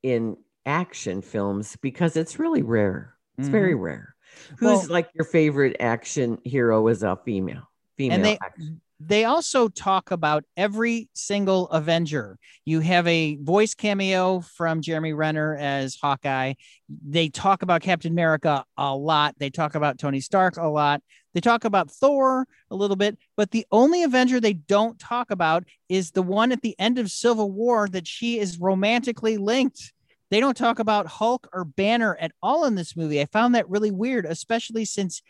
[0.03, 0.37] in
[0.67, 3.15] action films because it's really rare.
[3.39, 4.15] It's very rare.
[4.59, 4.67] Who's Mm-hmm.
[4.67, 7.69] Well- like your favorite action hero as a female?
[7.97, 8.81] Female they- action.
[9.07, 12.39] They also talk about every single Avenger.
[12.65, 16.55] You have a voice cameo from Jeremy Renner as Hawkeye.
[16.89, 19.35] They talk about Captain America a lot.
[19.39, 21.03] They talk about Tony Stark a lot.
[21.35, 25.65] They talk about Thor a little bit, but the only Avenger they don't talk about
[25.89, 29.93] is the one at the end of Civil War that she is romantically linked.
[30.31, 33.21] They don't talk about Hulk or Banner at all in this movie.
[33.21, 35.23] I found that really weird, especially since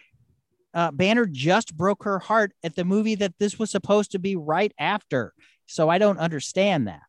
[0.74, 4.36] uh, Banner just broke her heart at the movie that this was supposed to be
[4.36, 5.32] right after.
[5.66, 7.02] So I don't understand that.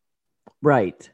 [0.62, 1.10] Right.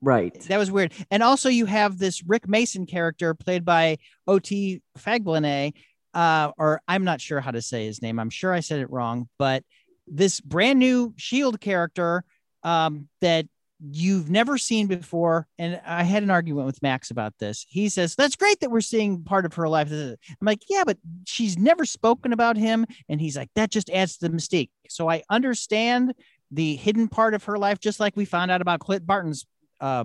[0.00, 0.38] Right.
[0.42, 0.92] That was weird.
[1.10, 3.96] And also, you have this Rick Mason character played by
[4.26, 4.82] O.T.
[4.98, 5.72] Fagblanet,
[6.12, 8.20] uh, or I'm not sure how to say his name.
[8.20, 9.64] I'm sure I said it wrong, but
[10.06, 12.22] this brand new Shield character
[12.62, 13.46] um, that
[13.90, 15.46] you've never seen before.
[15.58, 17.66] And I had an argument with Max about this.
[17.68, 19.90] He says, That's great that we're seeing part of her life.
[19.92, 22.86] I'm like, Yeah, but she's never spoken about him.
[23.08, 24.70] And he's like, That just adds to the mystique.
[24.88, 26.14] So I understand
[26.50, 29.44] the hidden part of her life, just like we found out about Clint Barton's
[29.80, 30.04] uh,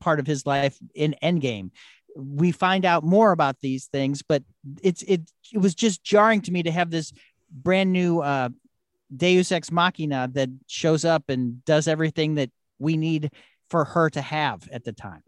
[0.00, 1.70] part of his life in Endgame.
[2.16, 4.42] We find out more about these things, but
[4.82, 5.22] it's it
[5.52, 7.12] it was just jarring to me to have this
[7.52, 8.48] brand new uh,
[9.16, 13.30] Deus Ex Machina that shows up and does everything that we need
[13.68, 15.22] for her to have at the time.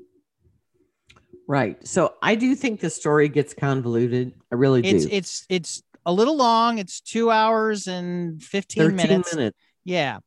[1.46, 1.86] Right.
[1.86, 4.32] So I do think the story gets convoluted.
[4.50, 4.88] I really do.
[4.88, 6.78] It's it's it's a little long.
[6.78, 9.34] It's two hours and 15 minutes.
[9.34, 9.58] minutes.
[9.84, 10.18] Yeah.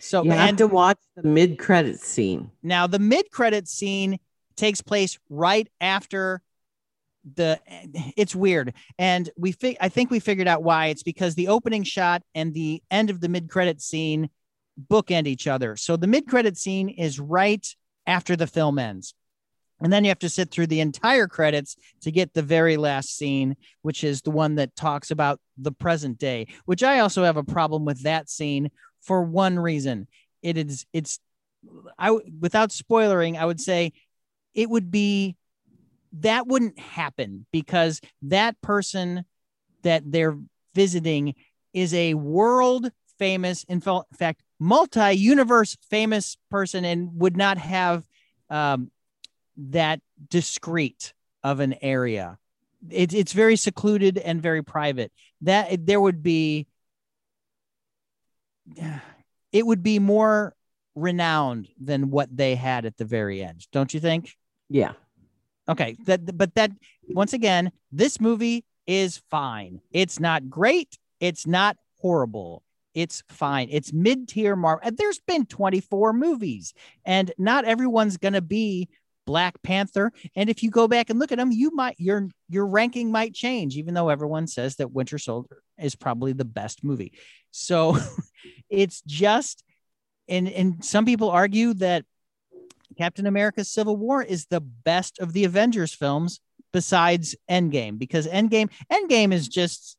[0.00, 2.50] So you have to watch the mid credit scene.
[2.62, 4.18] Now the mid credit scene
[4.56, 6.42] takes place right after
[7.34, 7.58] the
[8.16, 11.82] it's weird and we fi- i think we figured out why it's because the opening
[11.82, 14.28] shot and the end of the mid credit scene
[14.90, 15.76] bookend each other.
[15.76, 17.66] So the mid credit scene is right
[18.06, 19.14] after the film ends.
[19.80, 23.16] And then you have to sit through the entire credits to get the very last
[23.16, 27.36] scene, which is the one that talks about the present day, which I also have
[27.36, 28.70] a problem with that scene
[29.02, 30.06] for one reason.
[30.42, 31.18] It is, it's,
[31.98, 33.92] I, without spoiling, I would say
[34.54, 35.36] it would be,
[36.20, 39.24] that wouldn't happen because that person
[39.82, 40.38] that they're
[40.74, 41.34] visiting
[41.72, 48.04] is a world famous, in fact, multi-universe famous person and would not have
[48.50, 48.90] um,
[49.56, 52.38] that discreet of an area.
[52.90, 55.12] It, it's very secluded and very private.
[55.42, 56.66] That there would be,
[59.52, 60.54] it would be more
[60.94, 64.32] renowned than what they had at the very end, don't you think?
[64.68, 64.92] Yeah.
[65.68, 65.96] Okay.
[66.06, 66.70] That, but that
[67.08, 69.80] once again, this movie is fine.
[69.90, 70.98] It's not great.
[71.20, 72.62] It's not horrible
[72.94, 73.68] it's fine.
[73.70, 74.90] It's mid tier Marvel.
[74.96, 76.72] There's been 24 movies,
[77.04, 78.88] and not everyone's going to be
[79.26, 80.12] Black Panther.
[80.36, 83.34] And if you go back and look at them, you might your your ranking might
[83.34, 87.12] change, even though everyone says that Winter Soldier is probably the best movie.
[87.50, 87.98] So
[88.70, 89.64] it's just,
[90.28, 92.04] and and some people argue that
[92.96, 96.40] Captain America: Civil War is the best of the Avengers films
[96.72, 99.96] besides Endgame because Endgame Endgame is just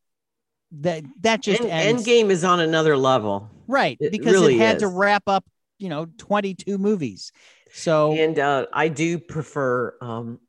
[0.72, 2.06] that that just End, ends.
[2.06, 3.96] Endgame is on another level, right?
[4.00, 4.82] It because really it had is.
[4.82, 5.44] to wrap up,
[5.78, 7.32] you know, twenty two movies.
[7.72, 10.40] So and uh, I do prefer um,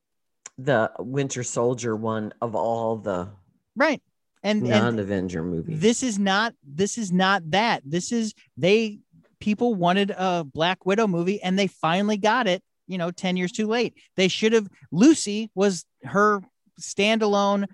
[0.57, 3.29] the Winter Soldier one of all the
[3.75, 4.01] right
[4.43, 5.79] and non-Avenger movies.
[5.79, 7.81] This is not this is not that.
[7.85, 8.99] This is they
[9.39, 12.63] people wanted a Black Widow movie and they finally got it.
[12.87, 13.95] You know, ten years too late.
[14.15, 14.67] They should have.
[14.91, 16.41] Lucy was her
[16.79, 17.67] standalone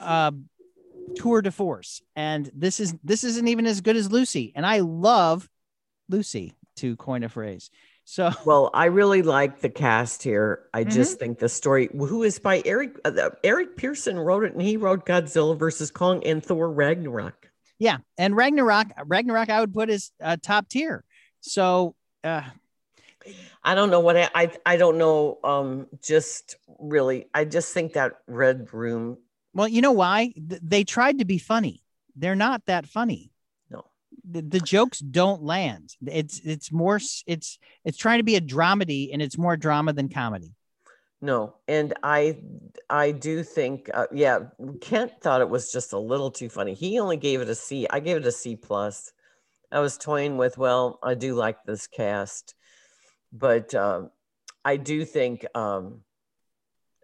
[0.00, 0.32] uh,
[1.14, 2.02] tour de force.
[2.16, 4.52] And this is this isn't even as good as lucy.
[4.54, 5.48] And i love
[6.08, 7.70] lucy to coin a phrase.
[8.04, 10.66] So well i really like the cast here.
[10.72, 10.90] I mm-hmm.
[10.90, 14.76] just think the story who is by eric uh, eric pearson wrote it and he
[14.76, 17.50] wrote godzilla versus kong and thor ragnarok.
[17.78, 21.04] Yeah and ragnarok ragnarok i would put as uh, top tier.
[21.40, 21.94] So
[22.24, 22.42] uh
[23.62, 25.38] I don't know what I, I, I don't know.
[25.44, 29.18] Um, just really, I just think that Red Room
[29.58, 30.32] well, you know why?
[30.36, 31.82] they tried to be funny.
[32.14, 33.32] They're not that funny.
[33.68, 33.86] No.
[34.30, 35.96] The, the jokes don't land.
[36.06, 40.10] It's it's more it's it's trying to be a dramedy and it's more drama than
[40.10, 40.54] comedy.
[41.20, 42.38] No, and I
[42.88, 44.38] I do think uh, yeah,
[44.80, 46.74] Kent thought it was just a little too funny.
[46.74, 47.88] He only gave it a C.
[47.90, 49.12] I gave it a C plus.
[49.72, 52.54] I was toying with well, I do like this cast,
[53.32, 54.02] but uh,
[54.64, 56.02] I do think um,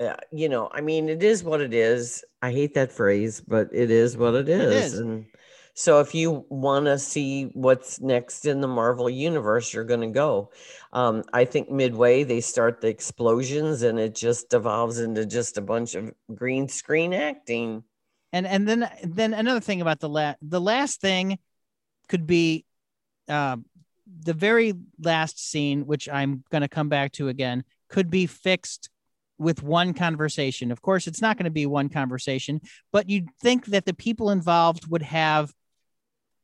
[0.00, 2.24] uh, you know, I mean, it is what it is.
[2.42, 4.60] I hate that phrase, but it is what it is.
[4.60, 4.98] It is.
[4.98, 5.26] And
[5.74, 10.06] so if you want to see what's next in the Marvel universe, you're going to
[10.08, 10.50] go.
[10.92, 15.62] Um, I think midway they start the explosions and it just devolves into just a
[15.62, 17.84] bunch of green screen acting.
[18.32, 21.38] And and then then another thing about the last the last thing
[22.08, 22.64] could be
[23.28, 23.56] uh,
[24.24, 28.90] the very last scene, which I'm going to come back to again, could be fixed
[29.38, 30.70] with one conversation.
[30.70, 32.60] Of course, it's not going to be one conversation,
[32.92, 35.52] but you'd think that the people involved would have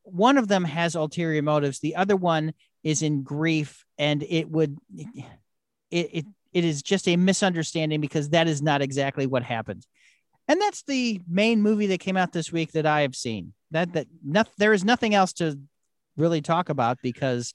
[0.03, 4.77] one of them has ulterior motives, the other one is in grief, and it would
[4.97, 5.25] it
[5.91, 9.87] it, it is just a misunderstanding because that is not exactly what happened.
[10.49, 13.53] And that's the main movie that came out this week that I have seen.
[13.71, 15.61] That that not, there is nothing else to
[16.17, 17.55] really talk about because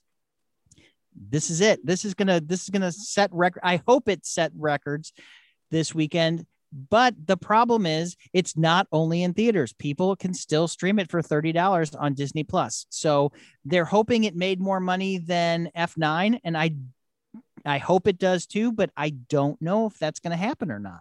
[1.16, 1.86] this is it.
[1.86, 3.62] This is gonna this is gonna set record.
[3.64, 5.14] I hope it set records
[5.72, 6.46] this weekend.
[6.90, 9.72] But the problem is, it's not only in theaters.
[9.74, 12.86] People can still stream it for thirty dollars on Disney Plus.
[12.90, 13.32] So
[13.64, 16.72] they're hoping it made more money than F9, and I,
[17.64, 18.74] I hope it does too.
[18.74, 21.00] But I don't know if that's going to happen or not.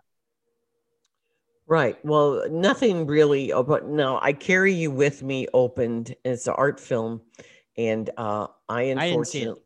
[1.66, 1.96] Right.
[2.04, 3.50] Well, nothing really.
[3.66, 5.48] But no, I carry you with me.
[5.52, 6.14] Opened.
[6.24, 7.22] It's an art film,
[7.76, 9.60] and uh, I unfortunately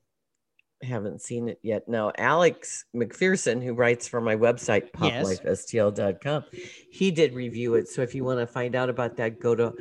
[0.83, 1.89] haven't seen it yet.
[1.89, 6.45] No, Alex McPherson, who writes for my website, poplifestl.com,
[6.91, 7.89] he did review it.
[7.89, 9.75] So if you want to find out about that, go to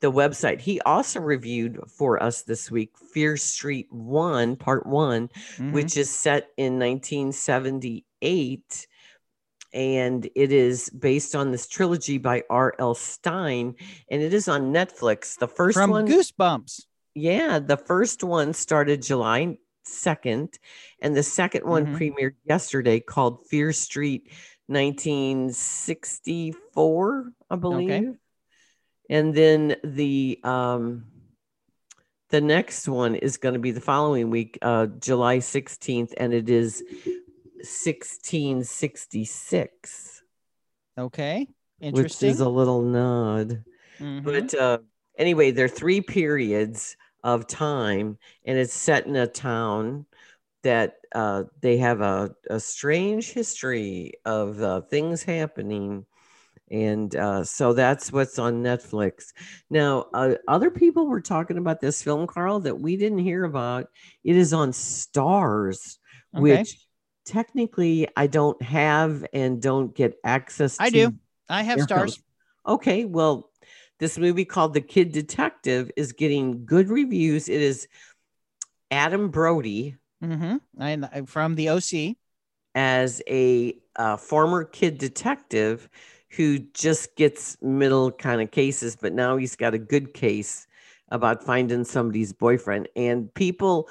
[0.00, 0.60] the website.
[0.60, 5.72] He also reviewed for us this week Fear Street 1, Part one mm-hmm.
[5.72, 8.86] which is set in 1978.
[9.74, 12.94] And it is based on this trilogy by R.L.
[12.94, 13.74] Stine,
[14.10, 15.38] and it is on Netflix.
[15.38, 16.82] The first From one, Goosebumps.
[17.14, 20.58] Yeah, the first one started July 2nd,
[21.00, 21.96] and the second one mm-hmm.
[21.96, 24.30] premiered yesterday called Fear Street
[24.66, 27.90] 1964, I believe.
[27.90, 28.12] Okay.
[29.10, 31.06] And then the um
[32.30, 36.48] the next one is going to be the following week, uh July 16th, and it
[36.48, 36.84] is
[37.56, 40.22] 1666.
[40.98, 41.48] Okay.
[41.80, 42.28] Interesting.
[42.28, 43.64] Which is a little nod.
[43.98, 44.24] Mm-hmm.
[44.24, 44.78] But uh
[45.18, 50.06] anyway, there are three periods of time and it's set in a town
[50.62, 56.06] that uh, they have a, a strange history of uh, things happening.
[56.70, 59.32] And uh, so that's what's on netflix.
[59.68, 63.88] Now uh, other people were talking about this film carl that we didn't hear about.
[64.24, 65.98] It is on Starz,
[66.34, 66.40] okay.
[66.40, 66.86] which
[67.24, 71.12] technically i don't have and don't get access to i do
[71.48, 72.20] i have Starz.
[72.66, 73.50] okay well
[74.02, 77.48] this movie called The Kid Detective is getting good reviews.
[77.48, 77.86] It is
[78.90, 79.94] Adam Brody.
[80.20, 80.56] Mm-hmm.
[80.80, 82.16] I, from the OC.
[82.74, 85.88] As a uh, former kid detective
[86.30, 90.66] who just gets middle kind of cases, but now he's got a good case
[91.12, 92.88] about finding somebody's boyfriend.
[92.96, 93.88] And people,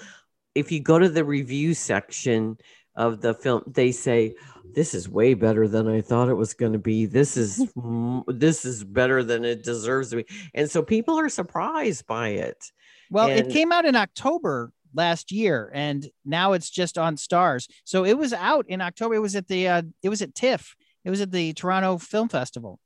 [0.56, 2.58] if you go to the review section
[3.02, 4.36] of the film, they say,
[4.74, 7.06] this is way better than I thought it was going to be.
[7.06, 7.58] This is
[8.28, 10.26] this is better than it deserves to be.
[10.54, 12.64] And so people are surprised by it.
[13.10, 17.70] Well, and, it came out in October last year and now it's just on Starz
[17.86, 19.16] So it was out in October.
[19.16, 20.76] It was at the uh it was at TIFF.
[21.04, 22.80] It was at the Toronto Film Festival.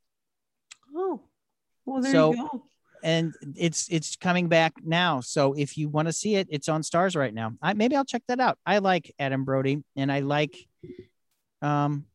[0.95, 1.22] Oh.
[1.86, 2.66] Well, there so, you go.
[3.05, 5.21] And it's it's coming back now.
[5.21, 7.53] So if you want to see it, it's on Starz right now.
[7.61, 8.57] I maybe I'll check that out.
[8.65, 10.57] I like Adam Brody and I like
[11.61, 12.05] um,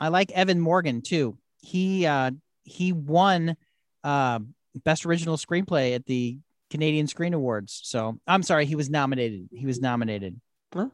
[0.00, 1.38] I like Evan Morgan too.
[1.62, 2.32] He uh,
[2.64, 3.56] he won
[4.02, 4.40] uh,
[4.84, 7.80] best original screenplay at the Canadian Screen Awards.
[7.84, 9.48] So I'm sorry, he was nominated.
[9.52, 10.40] He was nominated.
[10.72, 10.88] Huh?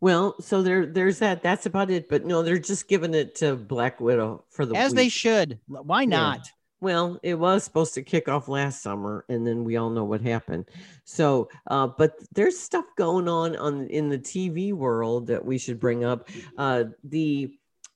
[0.00, 1.42] Well, so there there's that.
[1.42, 2.08] That's about it.
[2.08, 4.96] But no, they're just giving it to Black Widow for the as week.
[4.96, 5.58] they should.
[5.66, 6.48] Why not?
[6.86, 10.20] Well, it was supposed to kick off last summer, and then we all know what
[10.20, 10.66] happened.
[11.02, 15.80] So, uh, but there's stuff going on on in the TV world that we should
[15.80, 16.28] bring up.
[16.56, 17.52] Uh, the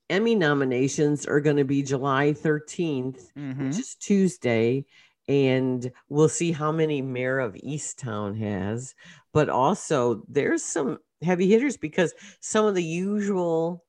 [0.09, 3.69] Emmy nominations are going to be July 13th, mm-hmm.
[3.69, 4.85] which is Tuesday,
[5.29, 8.97] and we'll see how many Mare of Easttown has.
[9.33, 13.85] But also, there's some heavy hitters because some of the usual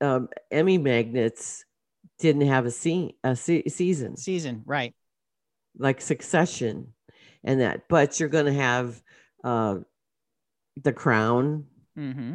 [0.00, 1.63] um, Emmy magnets
[2.18, 4.16] didn't have a scene a se- season.
[4.16, 4.94] Season right.
[5.78, 6.94] Like succession
[7.42, 9.00] and that but you're going to have
[9.42, 9.78] uh
[10.82, 11.66] the crown.
[11.96, 12.34] Mm-hmm.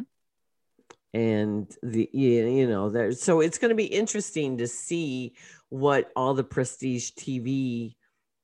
[1.14, 5.34] and the you know there so it's going to be interesting to see
[5.68, 7.96] what all the prestige tv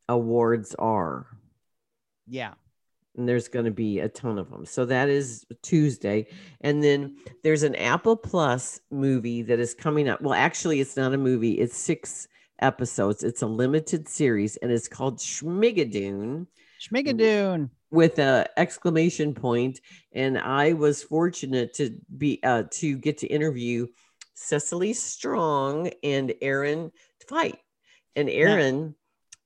[0.09, 1.25] awards are.
[2.27, 2.55] Yeah
[3.17, 4.65] and there's going to be a ton of them.
[4.65, 6.27] So that is Tuesday.
[6.61, 10.21] And then there's an Apple Plus movie that is coming up.
[10.21, 12.27] Well, actually, it's not a movie, it's six
[12.59, 13.23] episodes.
[13.23, 16.47] It's a limited series and it's called Schmigadoon.
[16.81, 17.69] Schmigadoon.
[17.91, 19.79] With a exclamation point.
[20.13, 23.87] And I was fortunate to be uh, to get to interview
[24.33, 26.91] Cecily Strong and Aaron
[27.25, 27.57] Tveit.
[28.15, 28.95] And Aaron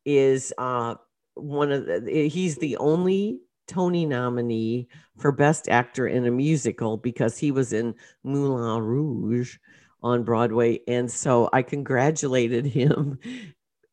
[0.04, 0.14] yeah.
[0.14, 0.96] is uh
[1.36, 3.40] one of the he's the only
[3.70, 7.94] Tony nominee for Best Actor in a Musical because he was in
[8.24, 9.58] Moulin Rouge
[10.02, 10.80] on Broadway.
[10.88, 13.20] And so I congratulated him.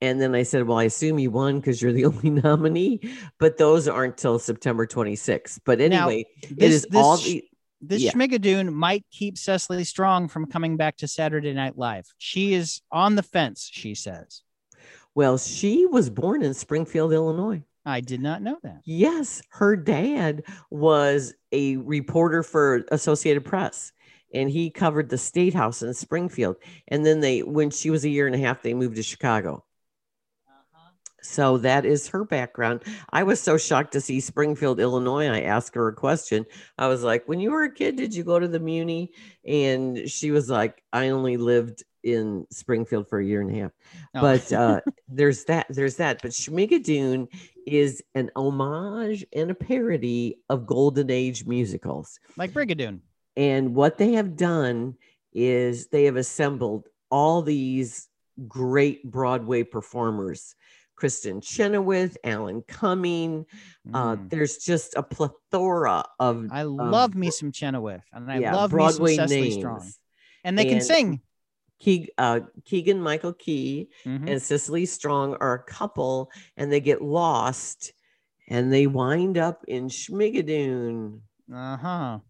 [0.01, 3.01] And then I said, Well, I assume you won because you're the only nominee,
[3.39, 5.61] but those aren't till September 26th.
[5.65, 7.45] But anyway, Now, this- is this all the
[7.83, 8.13] This Yeah.
[8.13, 12.07] Schmigadoon might keep Cecily Strong from coming back to Saturday Night Live.
[12.19, 14.43] She is on the fence, she says.
[15.15, 17.63] well, she was born in Springfield, Illinois.
[17.87, 18.81] I did not know that.
[18.85, 23.93] Yes, her dad was a reporter for Associated Press
[24.35, 26.57] and he covered the state house in Springfield.
[26.89, 29.65] And then they, when she was a year and a half, they moved to Chicago.
[31.23, 32.83] So that is her background.
[33.11, 35.27] I was so shocked to see Springfield, Illinois.
[35.27, 36.47] I asked her a question.
[36.79, 39.13] I was like, When you were a kid, did you go to the Muni?
[39.45, 43.73] And she was like, I only lived in Springfield for a year and a half
[44.15, 44.21] Oh.
[44.21, 47.27] but uh there's that there's that but Schmigadoon
[47.67, 53.01] is an homage and a parody of golden age musicals like Brigadoon.
[53.37, 54.95] and what they have done
[55.33, 58.09] is they have assembled all these
[58.49, 60.55] great broadway performers
[60.99, 63.45] kristin chenoweth alan cumming
[63.93, 64.31] uh Mm.
[64.31, 69.11] there's just a plethora of I love me some Chenoweth and I yeah, love broadway
[69.13, 69.91] me some Cecily names Strong.
[70.45, 71.21] And they can sing.
[71.79, 74.29] Keeg, uh, keegan michael key Mhm.
[74.31, 77.93] and Cecily Strong are a couple and they get lost
[78.49, 81.21] and they wind up in Schmigadoon
[81.53, 82.21] Uh-huh.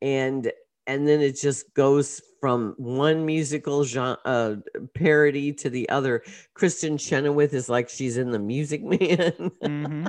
[0.00, 0.52] and
[0.86, 4.56] and then it just goes from one musical genre uh,
[4.94, 6.24] parody to the other.
[6.56, 9.50] Kristin Chenoweth is like she's in the Music Man.
[9.62, 10.06] hmm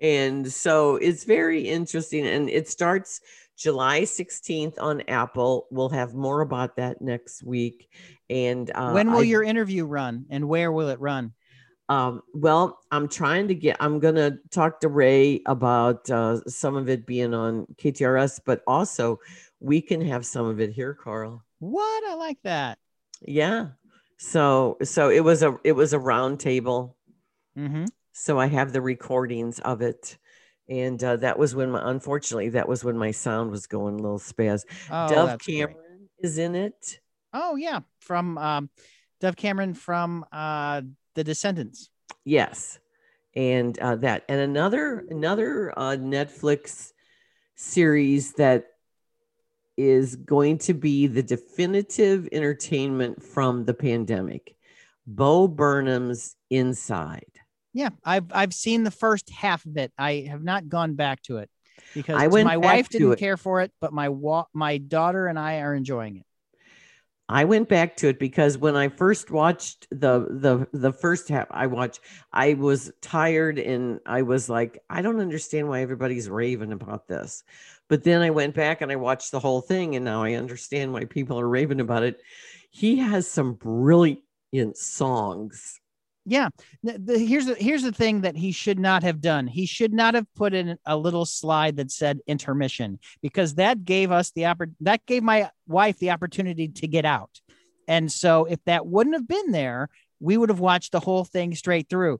[0.00, 3.20] and so it's very interesting and it starts
[3.58, 5.66] July 16th on Apple.
[5.70, 7.90] We'll have more about that next week.
[8.30, 11.34] And uh, when will I- your interview run and where will it run?
[11.90, 16.76] Um, well, I'm trying to get, I'm going to talk to Ray about uh, some
[16.76, 19.18] of it being on KTRS, but also
[19.58, 21.42] we can have some of it here, Carl.
[21.60, 22.04] What?
[22.04, 22.78] I like that.
[23.22, 23.68] Yeah.
[24.18, 26.96] So, so it was a, it was a round table.
[27.56, 30.18] hmm So I have the recordings of it.
[30.68, 34.02] And uh, that was when my, unfortunately, that was when my sound was going a
[34.02, 34.64] little spaz.
[34.90, 35.58] Oh, Dove that's great.
[35.58, 37.00] Cameron is in it.
[37.32, 38.70] Oh yeah, from um,
[39.20, 40.82] Dove Cameron from uh,
[41.14, 41.90] The Descendants.
[42.24, 42.78] Yes,
[43.34, 46.92] and uh, that and another another uh, Netflix
[47.54, 48.66] series that
[49.76, 54.56] is going to be the definitive entertainment from the pandemic.
[55.06, 57.37] Bo Burnham's Inside.
[57.72, 59.92] Yeah, I've I've seen the first half of it.
[59.98, 61.50] I have not gone back to it
[61.94, 65.60] because I my wife didn't care for it, but my wa- my daughter and I
[65.60, 66.26] are enjoying it.
[67.30, 71.46] I went back to it because when I first watched the the the first half,
[71.50, 72.00] I watched.
[72.32, 77.44] I was tired and I was like, I don't understand why everybody's raving about this.
[77.88, 80.92] But then I went back and I watched the whole thing, and now I understand
[80.92, 82.20] why people are raving about it.
[82.70, 84.22] He has some brilliant
[84.76, 85.80] songs.
[86.30, 86.50] Yeah,
[86.82, 89.46] the, the- here's the here's the thing that he should not have done.
[89.46, 94.12] He should not have put in a little slide that said intermission because that gave
[94.12, 97.40] us the oppor- that gave my wife the opportunity to get out.
[97.86, 99.88] And so if that wouldn't have been there,
[100.20, 102.18] we would have watched the whole thing straight through.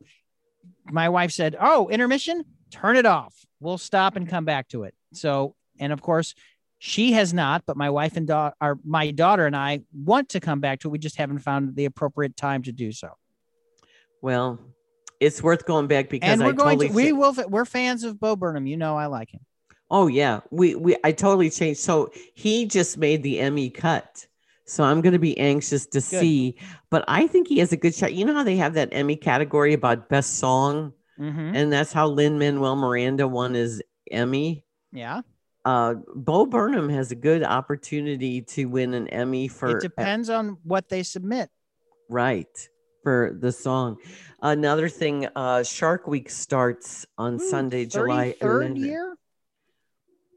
[0.91, 3.35] My wife said, "Oh, intermission, turn it off.
[3.61, 6.35] We'll stop and come back to it." So, and of course,
[6.79, 10.61] she has not, but my wife and daughter, my daughter and I want to come
[10.61, 10.93] back to it.
[10.93, 13.11] We just haven't found the appropriate time to do so.
[14.23, 14.59] Well,
[15.21, 18.05] it's worth going back because and we're I going totally to we will we're fans
[18.05, 18.67] of Bo Burnham.
[18.67, 19.41] You know I like him.
[19.91, 21.81] Oh yeah, we we I totally changed.
[21.81, 24.27] So he just made the Emmy cut.
[24.67, 26.57] So I'm going to be anxious to see,
[26.91, 28.13] but I think he has a good shot.
[28.13, 31.57] You know how they have that Emmy category about best song, Mhm.
[31.57, 34.67] and that's how Lin Manuel Miranda won his Emmy.
[34.93, 35.23] Yeah,
[35.65, 40.59] Uh, Bo Burnham has a good opportunity to win an Emmy for it depends on
[40.65, 41.49] what they submit.
[42.11, 42.69] right
[43.09, 43.97] for the song.
[44.43, 49.17] Another thing, uh, Shark Week starts on Ooh, Sunday, July third year.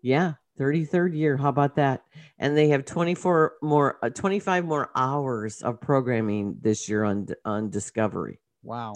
[0.02, 1.36] Yeah, 33rd year.
[1.36, 2.04] How about that?
[2.40, 7.70] And they have 24 more, uh, 25 more hours of programming this year on on
[7.70, 8.40] Discovery.
[8.64, 8.96] Wow.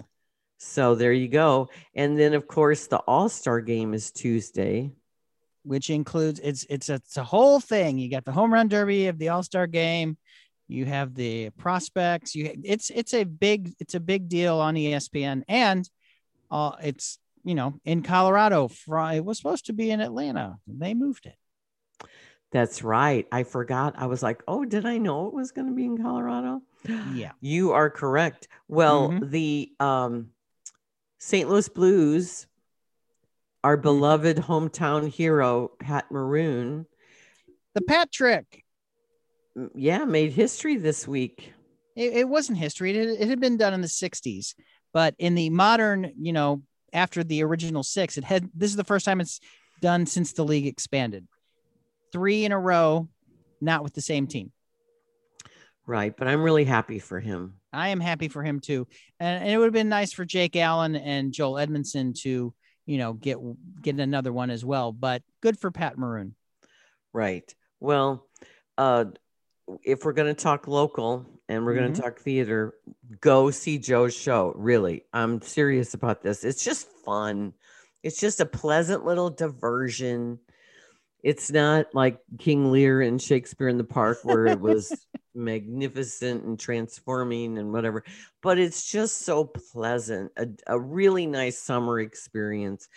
[0.58, 1.68] So there you go.
[1.96, 4.94] And then of course the All Star Game is Tuesday.
[5.64, 7.98] Which includes it's it's a, it's a whole thing.
[7.98, 10.16] You got the home run derby, of the All Star game,
[10.68, 12.36] you have the prospects.
[12.36, 15.90] You it's it's a big it's a big deal on ESPN, and
[16.52, 18.68] uh, it's you know in Colorado.
[18.68, 20.58] Fr- It was supposed to be in Atlanta.
[20.68, 21.36] They moved it.
[22.52, 23.28] That's right.
[23.32, 23.96] I forgot.
[23.98, 26.62] I was like, oh, did I know it was going to be in Colorado?
[27.14, 27.32] Yeah.
[27.42, 28.48] You are correct.
[28.68, 29.30] Well, Mhm.
[29.32, 30.30] the um
[31.18, 31.50] St.
[31.50, 32.48] Louis Blues,
[33.64, 33.82] our Mm-hmm.
[33.84, 36.86] beloved hometown hero, Pat Maroon,
[37.74, 38.64] The Pat trick.
[39.74, 41.54] Yeah, made history this week.
[41.96, 42.92] It, it wasn't history.
[42.92, 44.54] It, had- it had been done in the 60s,
[44.94, 46.62] but in the modern, you know,
[46.94, 49.40] after the original six, it had this is the first time it's
[49.82, 51.28] done since the league expanded.
[52.12, 53.10] Three in a row,
[53.60, 54.52] not with the same team.
[55.86, 56.16] Right.
[56.16, 57.56] But I'm really happy for him.
[57.72, 58.88] I am happy for him too.
[59.20, 62.54] And, and it would have been nice for Jake Allen and Joel Edmundson to,
[62.86, 63.38] you know, get
[63.82, 64.92] get another one as well.
[64.92, 66.36] But good for Pat Maroon.
[67.14, 67.54] Right.
[67.80, 68.26] Well,
[68.78, 69.06] uh,
[69.84, 71.96] if we're going to talk local and we're going Mhm.
[71.96, 72.76] to talk theater,
[73.22, 74.54] go see Joe's show.
[74.56, 76.44] Really, I'm serious about this.
[76.44, 77.54] It's just fun.
[78.04, 80.40] It's just a pleasant little diversion.
[81.24, 84.92] It's not like King Lear and Shakespeare in the Park where it was
[85.34, 88.04] magnificent and transforming and whatever,
[88.44, 90.32] but it's just so pleasant.
[90.38, 92.88] A, a really nice summer experience.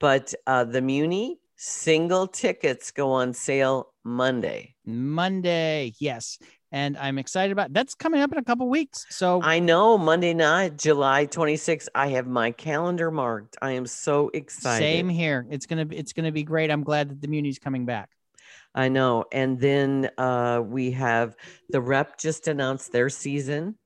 [0.00, 4.74] But uh, the Muny single tickets go on sale Monday.
[4.84, 6.38] Monday, yes.
[6.72, 9.06] And I'm excited about that's coming up in a couple weeks.
[9.10, 11.88] So I know Monday night, July 26th.
[11.94, 13.56] I have my calendar marked.
[13.62, 14.84] I am so excited.
[14.84, 15.46] same here.
[15.50, 16.70] It's gonna be it's gonna be great.
[16.70, 18.10] I'm glad that the Muny's coming back.
[18.74, 19.24] I know.
[19.32, 21.36] And then uh, we have
[21.70, 23.76] the rep just announced their season,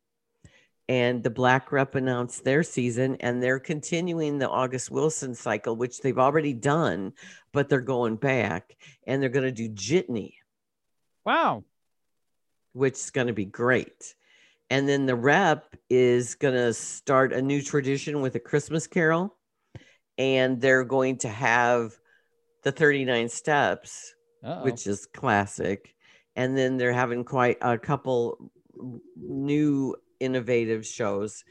[0.93, 6.01] and the black rep announced their season, and they're continuing the August Wilson cycle, which
[6.03, 7.15] they've already done,
[7.51, 8.77] but they're going back
[9.07, 10.35] and they're going to do Jitney.
[11.25, 11.65] Wow.
[12.75, 14.15] which is going to be great.
[14.69, 19.35] And then the rep is going to start a new tradition with a Christmas carol.
[20.19, 21.93] And they're going to have
[22.65, 24.15] the 39 steps,
[24.45, 24.65] Uh-oh.
[24.65, 25.95] which is classic.
[26.37, 28.51] And then they're having quite a couple
[29.17, 31.45] new innovative shows.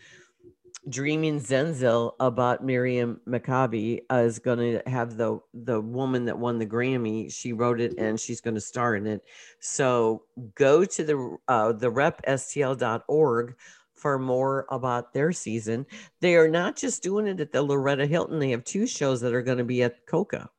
[0.89, 6.65] Dreaming Zenzile about Miriam Makeba is going to have the the woman that won the
[6.65, 7.31] Grammy.
[7.31, 9.21] She wrote it and she's going to star in it.
[9.59, 10.23] So
[10.55, 13.55] go to the uh, the repstl.org
[13.93, 15.85] for more about their season.
[16.19, 18.39] They are not just doing it at the Loretta Hilton.
[18.39, 20.49] They have two shows that are going to be at Coca.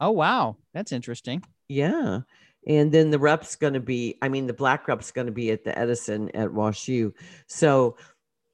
[0.00, 0.56] oh wow.
[0.74, 1.44] That's interesting.
[1.68, 2.20] Yeah.
[2.66, 5.50] And then the rep's going to be, I mean, the black rep's going to be
[5.50, 7.12] at the Edison at Wash U.
[7.48, 7.96] So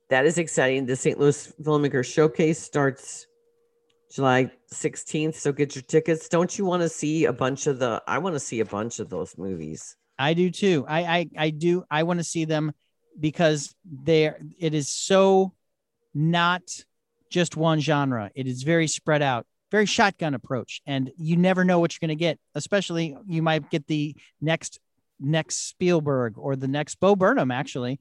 [0.08, 0.86] that is exciting.
[0.86, 1.18] The St.
[1.18, 3.26] Louis Filmmaker Showcase starts
[4.10, 5.34] July 16th.
[5.34, 6.28] So get your tickets.
[6.28, 8.98] Don't you want to see a bunch of the, I want to see a bunch
[8.98, 9.96] of those movies.
[10.18, 10.84] I do too.
[10.88, 11.84] I I, I do.
[11.90, 12.72] I want to see them
[13.18, 15.54] because there it is so
[16.14, 16.62] not
[17.30, 18.30] just one genre.
[18.34, 22.16] It is very spread out, very shotgun approach, and you never know what you're going
[22.16, 22.38] to get.
[22.54, 24.78] Especially, you might get the next
[25.20, 27.98] next Spielberg or the next Bo Burnham, actually.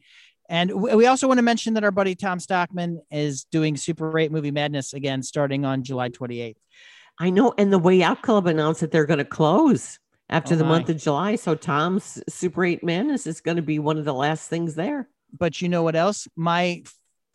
[0.49, 4.31] And we also want to mention that our buddy Tom Stockman is doing Super 8
[4.31, 6.55] Movie Madness again, starting on July 28th.
[7.19, 7.53] I know.
[7.57, 9.99] And the Way Out Club announced that they're going to close
[10.29, 11.35] after Oh, the month of July.
[11.35, 15.09] So Tom's Super 8 Madness is going to be one of the last things there.
[15.37, 16.27] but you know what else?
[16.37, 16.83] My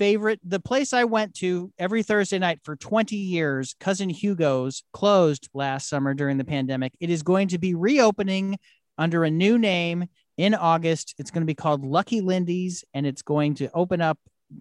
[0.03, 5.49] favorite, the place I went to every Thursday night for 20 years, Cousin Hugo's, closed
[5.55, 6.93] last summer during the pandemic.
[6.99, 8.59] It is going to be reopening
[8.99, 11.15] under a new name in August.
[11.19, 14.19] It's going to be called Lucky Lindy's, and it's going to open up,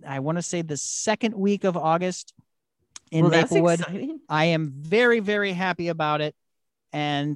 [0.08, 2.36] I want to say, the second week of August
[3.10, 3.80] in well, that's Maplewood.
[3.80, 4.20] exciting.
[4.30, 6.36] I am very, very happy about it.
[6.94, 7.36] And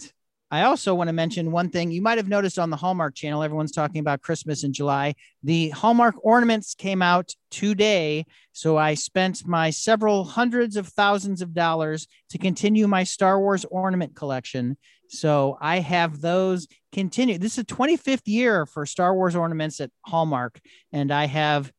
[0.56, 3.44] I also want to mention one thing you might have noticed on the Hallmark channel.
[3.44, 5.16] Everyone's talking about Christmas in July.
[5.44, 8.26] The Hallmark ornaments came out today.
[8.54, 13.66] So I spent my several hundreds of thousands of dollars to continue my Star Wars
[13.66, 14.78] ornament collection.
[15.10, 17.38] So I have those continue.
[17.38, 20.62] This is the 25th year for Star Wars ornaments at Hallmark,
[20.94, 21.70] and I have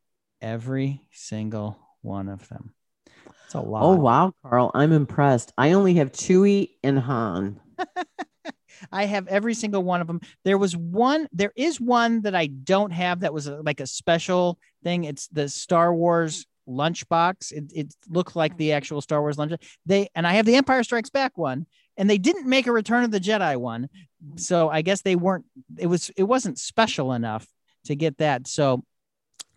[0.42, 2.74] every single one of them.
[3.46, 3.82] It's a lot.
[3.82, 5.54] Oh wow, Carl, I'm impressed.
[5.56, 7.58] I only have Chewie and Han.
[8.92, 10.20] I have every single one of them.
[10.44, 13.86] There was one, there is one that I don't have that was a, like a
[13.86, 15.04] special thing.
[15.04, 17.52] It's the Star Wars lunchbox.
[17.52, 18.76] It, it looked like the mm-hmm.
[18.76, 19.52] actual Star Wars lunch.
[19.86, 21.66] They and I have the Empire Strikes Back one,
[21.96, 23.88] and they didn't make a Return of the Jedi one.
[24.36, 25.44] So I guess they weren't.
[25.78, 27.46] It was it wasn't special enough
[27.84, 28.46] to get that.
[28.48, 28.84] So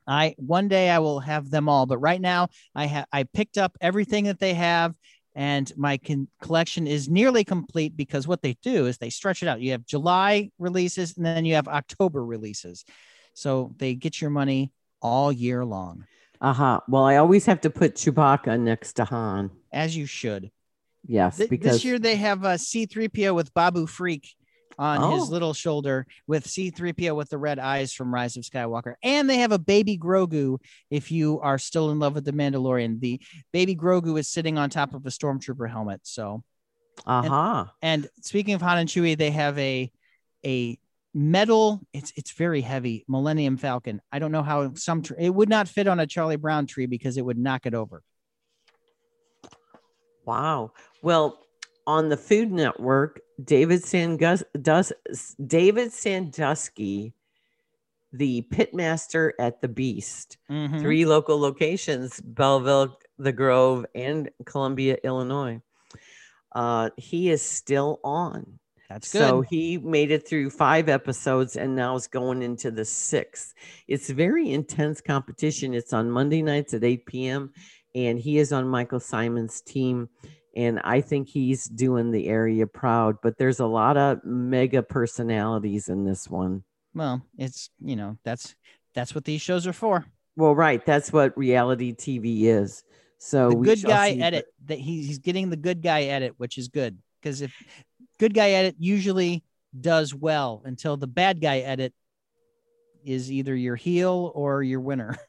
[0.08, 1.86] I one day I will have them all.
[1.86, 4.96] But right now I have I picked up everything that they have
[5.36, 9.48] and my con- collection is nearly complete because what they do is they stretch it
[9.48, 9.62] out.
[9.62, 12.84] You have July releases and then you have October releases.
[13.34, 14.72] So they get your money
[15.02, 16.06] all year long,
[16.42, 16.82] Aha.
[16.88, 19.52] Well, I always have to put Chewbacca next to Han.
[19.72, 20.52] as you should.
[21.06, 24.26] Yes, Th- because this year they have a C3PO with Babu Frik
[24.80, 25.32] on his Oh.
[25.32, 28.96] little shoulder with C3PO with the red eyes from Rise of Skywalker.
[29.04, 30.58] And they have a baby Grogu
[30.90, 33.00] if you are still in love with the Mandalorian.
[33.02, 33.20] The
[33.52, 36.02] baby Grogu is sitting on top of a stormtrooper helmet.
[36.04, 36.44] So
[37.06, 37.74] uh Aha.
[37.82, 39.92] and speaking of Han and Chewie, they have a
[40.46, 40.80] a
[41.14, 41.82] metal.
[41.94, 44.02] It's it's very heavy Millennium Falcon.
[44.12, 46.86] I don't know how some tr- it would not fit on a Charlie Brown tree
[46.86, 48.02] because it would knock it over.
[50.26, 50.72] Wow.
[51.02, 51.40] Well,
[51.88, 54.92] on the Food Network, David Sangus does
[55.46, 57.14] David Sandusky,
[58.12, 60.82] the pitmaster at the Beast, Mhm.
[60.82, 65.62] three local locations: Belleville, The Grove, and Columbia, Illinois.
[66.54, 68.60] Uh, he is still on.
[68.90, 69.20] That's good.
[69.20, 73.54] So he made it through five episodes and now is going into the sixth.
[73.88, 75.76] It's very intense competition.
[75.76, 77.54] It's on Monday nights at 8 p.m.
[77.94, 80.10] And he is on Michael Symon's team.
[80.60, 83.18] And I think he's doing the area proud.
[83.24, 86.64] But there's a lot of mega personalities in this one.
[86.94, 88.56] well, it's you know that's
[88.94, 90.06] that's what these shows are for.
[90.36, 90.86] Well, right.
[90.86, 92.84] That's what reality TV is.
[93.20, 96.68] So the good guy edit that he's he's getting the good guy edit, which is
[96.68, 97.54] good because if
[98.20, 99.44] good guy edit usually
[99.80, 101.94] does well until the bad guy edit
[103.06, 105.16] is either your heel or your winner.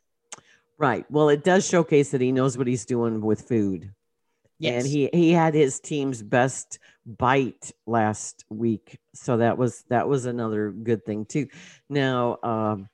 [0.79, 1.05] Right.
[1.11, 3.93] Well, it does showcase that he knows what he's doing with food.
[4.61, 4.85] Yes.
[4.85, 8.99] And he he had his team's best bite last week.
[9.15, 11.49] So that was that was another good thing too.
[11.89, 12.89] Now, um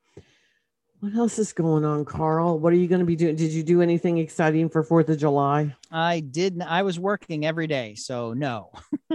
[1.00, 2.58] what else is going on, Carl?
[2.58, 3.36] What are you going to be doing?
[3.36, 5.74] Did you do anything exciting for 4th of July?
[5.90, 6.62] I didn't.
[6.62, 8.70] I was working every day, so no.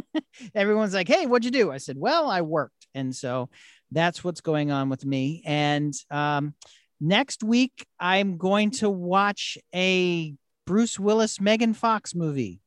[0.56, 3.50] Everyone's like, "Hey, what'd you do?" I said, "Well, I worked," and so
[3.92, 5.42] that's what's going on with me.
[5.46, 6.54] And um,
[7.00, 10.36] next week, I'm going to watch a
[10.72, 12.62] Bruce Willis Megan Fox movie,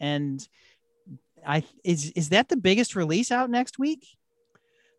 [0.00, 0.48] and
[1.46, 4.06] I is is that the biggest release out next week?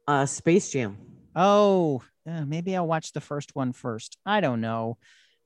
[0.08, 0.96] Uh Space Jam.
[1.36, 4.20] Oh, uh, maybe I'll watch the first one first.
[4.24, 5.00] I don't know.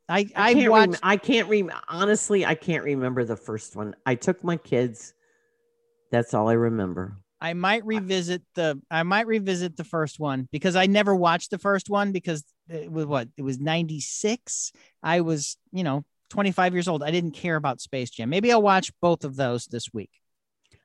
[0.10, 0.92] I I I can't watched.
[0.96, 3.96] rem- I can't rem- honestly, I can't remember the first one.
[4.06, 5.14] I took my kids.
[6.12, 7.16] That's all I remember.
[7.40, 11.58] I might revisit the I might revisit the first one because I never watched the
[11.58, 14.74] first one because it was what it was 96.
[15.02, 17.04] I was, you know, 25 years old.
[17.04, 18.30] I didn't care about Space Jam.
[18.30, 20.12] Maybe I'll watch both of those this week.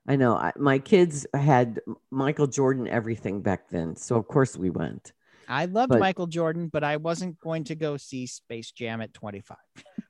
[0.06, 1.80] I know I, my kids had
[2.10, 3.96] Michael Jordan everything back then.
[3.96, 5.12] So of course we went.
[5.48, 9.14] I loved But- Michael Jordan, but I wasn't going to go see Space Jam at
[9.14, 9.56] 25.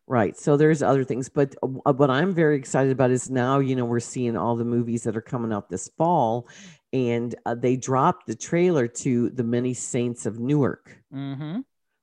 [0.08, 0.36] Right.
[0.36, 3.86] So there's other things, but uh, what I'm very excited about is now, you know,
[3.86, 6.48] we're seeing all the movies that are coming out this fall,
[6.92, 10.98] and uh, they dropped the trailer to The Many Saints of Newark.
[11.14, 11.60] Mm-hmm.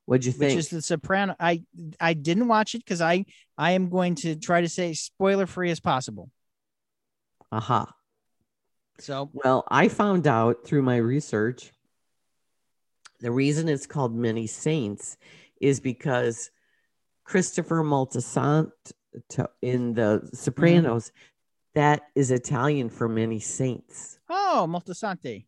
[0.09, 0.49] What'd you think?
[0.49, 1.35] Which is the Soprano.
[1.39, 1.61] I
[1.99, 3.25] I didn't watch it because I
[3.59, 6.31] I am going to try to say spoiler free as possible.
[7.51, 7.93] Aha.
[8.97, 11.71] So Well, I found out through my research
[13.19, 15.15] the reason it's called Many Saints
[15.61, 16.49] is because
[17.23, 18.73] Christopher Moltisanti
[19.61, 21.19] in The Sopranos, mm-hmm.
[21.75, 24.17] that is Italian for many saints.
[24.27, 25.45] oh, Multisanti,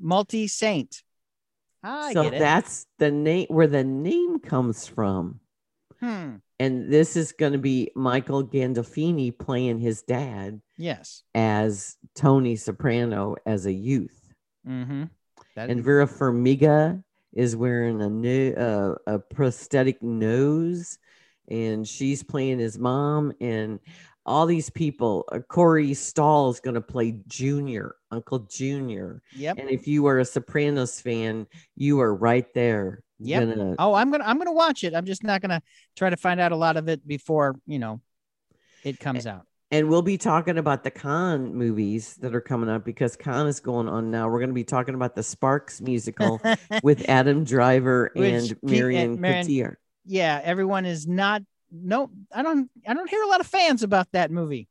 [0.00, 1.02] multi saint.
[2.12, 5.40] So that's the name where the name comes from.
[6.00, 6.36] Hmm.
[6.58, 11.22] And this is going to be Michael Gandolfini playing his dad Yes.
[11.34, 14.34] as Tony Soprano as a youth.
[14.68, 15.04] Mm-hmm.
[15.56, 17.02] That, And Vera Farmiga
[17.32, 20.98] is wearing a new uh, a prosthetic nose,
[21.48, 23.32] and she's playing his mom.
[23.40, 23.80] And
[24.30, 29.22] all these people, uh, Corey Stoll is going to play Junior, Uncle Junior.
[29.36, 29.58] yep.
[29.58, 31.46] And if you are a Sopranos fan,
[31.76, 33.02] you are right there.
[33.18, 33.40] Yeah.
[33.44, 34.94] Gonna- Oh, I'm gonna I'm gonna watch it.
[34.94, 35.60] I'm just not gonna
[35.96, 38.00] try to find out a lot of it before you know
[38.82, 39.42] it comes out.
[39.70, 43.60] and we'll be talking about the Cannes movies that are coming up because Cannes is
[43.60, 44.28] going on now.
[44.28, 46.40] We're going to be talking about the Sparks musical
[46.82, 49.76] with Adam Driver and and Marion- Cotillard.
[50.06, 51.42] yeah, everyone is not.
[51.70, 52.70] No, I don't.
[52.86, 54.68] I don't hear a lot of fans about that movie.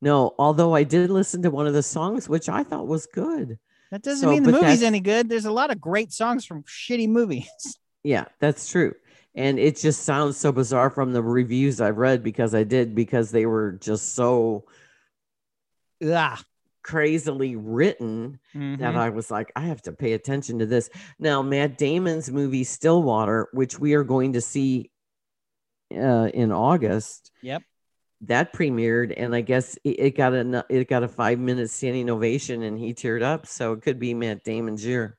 [0.00, 3.58] No, although I did listen to one of the songs, which I thought was good.
[3.90, 5.28] That doesn't So, mean the movie's any good.
[5.28, 7.48] There's a lot of great songs from shitty movies.
[8.06, 8.92] Yeah, that's true.
[9.34, 13.30] And it just sounds so bizarre from the reviews I've read because I did because
[13.30, 14.66] they were just so
[16.04, 16.38] ah.
[16.82, 18.94] crazily written that mhm.
[18.94, 20.90] I was like, I have to pay attention to this.
[21.18, 24.90] Now, Matt Damon's movie Stillwater, which we are going to see
[25.98, 27.62] uh, in August, Yep.
[28.22, 32.10] that premiered, and I guess it, it got a it got a five minute standing
[32.10, 33.46] ovation, and he teared up.
[33.46, 35.18] So it could be Matt Damon's year.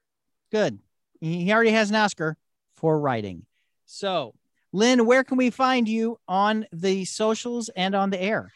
[0.51, 0.79] Good.
[1.21, 2.37] He he already has an Oscar
[2.75, 3.45] for writing.
[3.85, 4.33] So,
[4.73, 8.51] Lynn, where can we find you on the socials and on the air?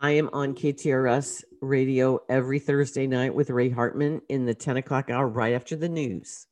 [0.00, 5.10] I am on KTRS radio every Thursday night with Ray Hartman in the 10 o'clock
[5.10, 6.46] hour right after the news.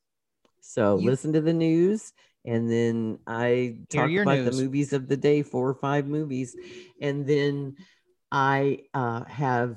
[0.60, 2.12] So You- listen to the news
[2.44, 4.56] and then I Hear talk about news.
[4.56, 6.56] the movies of the day, four or five movies.
[7.00, 7.76] And then
[8.32, 9.76] I uh, have,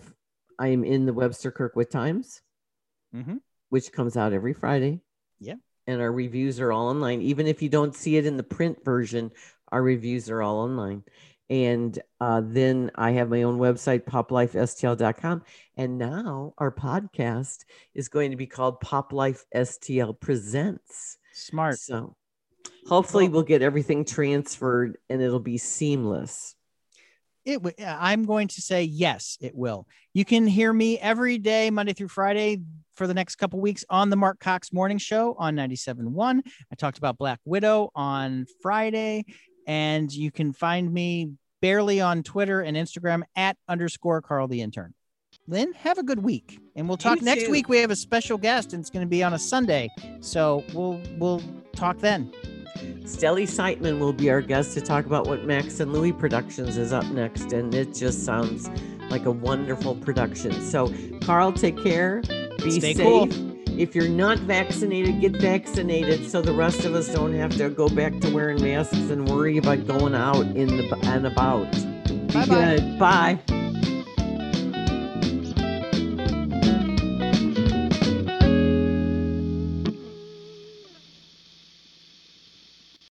[0.59, 2.41] I am in the Webster Kirkwood Times,
[3.13, 3.39] Mhm.
[3.69, 5.01] which comes out every Friday.
[5.39, 5.55] Yeah.
[5.87, 7.21] And our reviews are all online.
[7.21, 9.31] Even if you don't see it in the print version,
[9.71, 11.03] our reviews are all online.
[11.49, 15.43] And uh, then I have my own website, poplifestl.com.
[15.75, 21.17] And now our podcast is going to be called Pop Life STL Presents.
[21.33, 21.79] Smart.
[21.79, 22.15] So
[22.87, 26.55] hopefully Well- we'll get everything transferred and it'll be seamless.
[27.45, 27.55] It.
[27.61, 29.37] w- I'm going to say yes.
[29.41, 29.85] It will.
[30.13, 32.61] You can hear me every day, Monday through Friday,
[32.95, 36.41] for the next couple weeks on the Mark Cox Morning Show on 97.1.
[36.71, 39.25] I talked about Black Widow on Friday,
[39.67, 41.31] and you can find me
[41.61, 44.93] barely on Twitter and Instagram at underscore Carl the Intern.
[45.45, 47.51] Lynn, have a good week, and we'll talk You next too.
[47.51, 47.67] week.
[47.67, 49.89] We have a special guest, and it's going to be on a Sunday,
[50.21, 51.41] so we'll we'll
[51.75, 52.31] talk then.
[53.03, 56.91] Stellie Siteman will be our guest to talk about what Max and Louie Productions is
[56.93, 57.53] up next.
[57.53, 58.69] And it just sounds
[59.09, 60.51] like a wonderful production.
[60.61, 62.21] So, Carl, take care.
[62.63, 62.97] Be Stay safe.
[63.05, 63.29] cool.
[63.79, 67.89] If you're not vaccinated, get vaccinated so the rest of us don't have to go
[67.89, 71.71] back to wearing masks and worry about going out in the and about.
[71.71, 72.45] Be Bye-bye.
[72.77, 72.99] good.
[72.99, 73.62] Bye.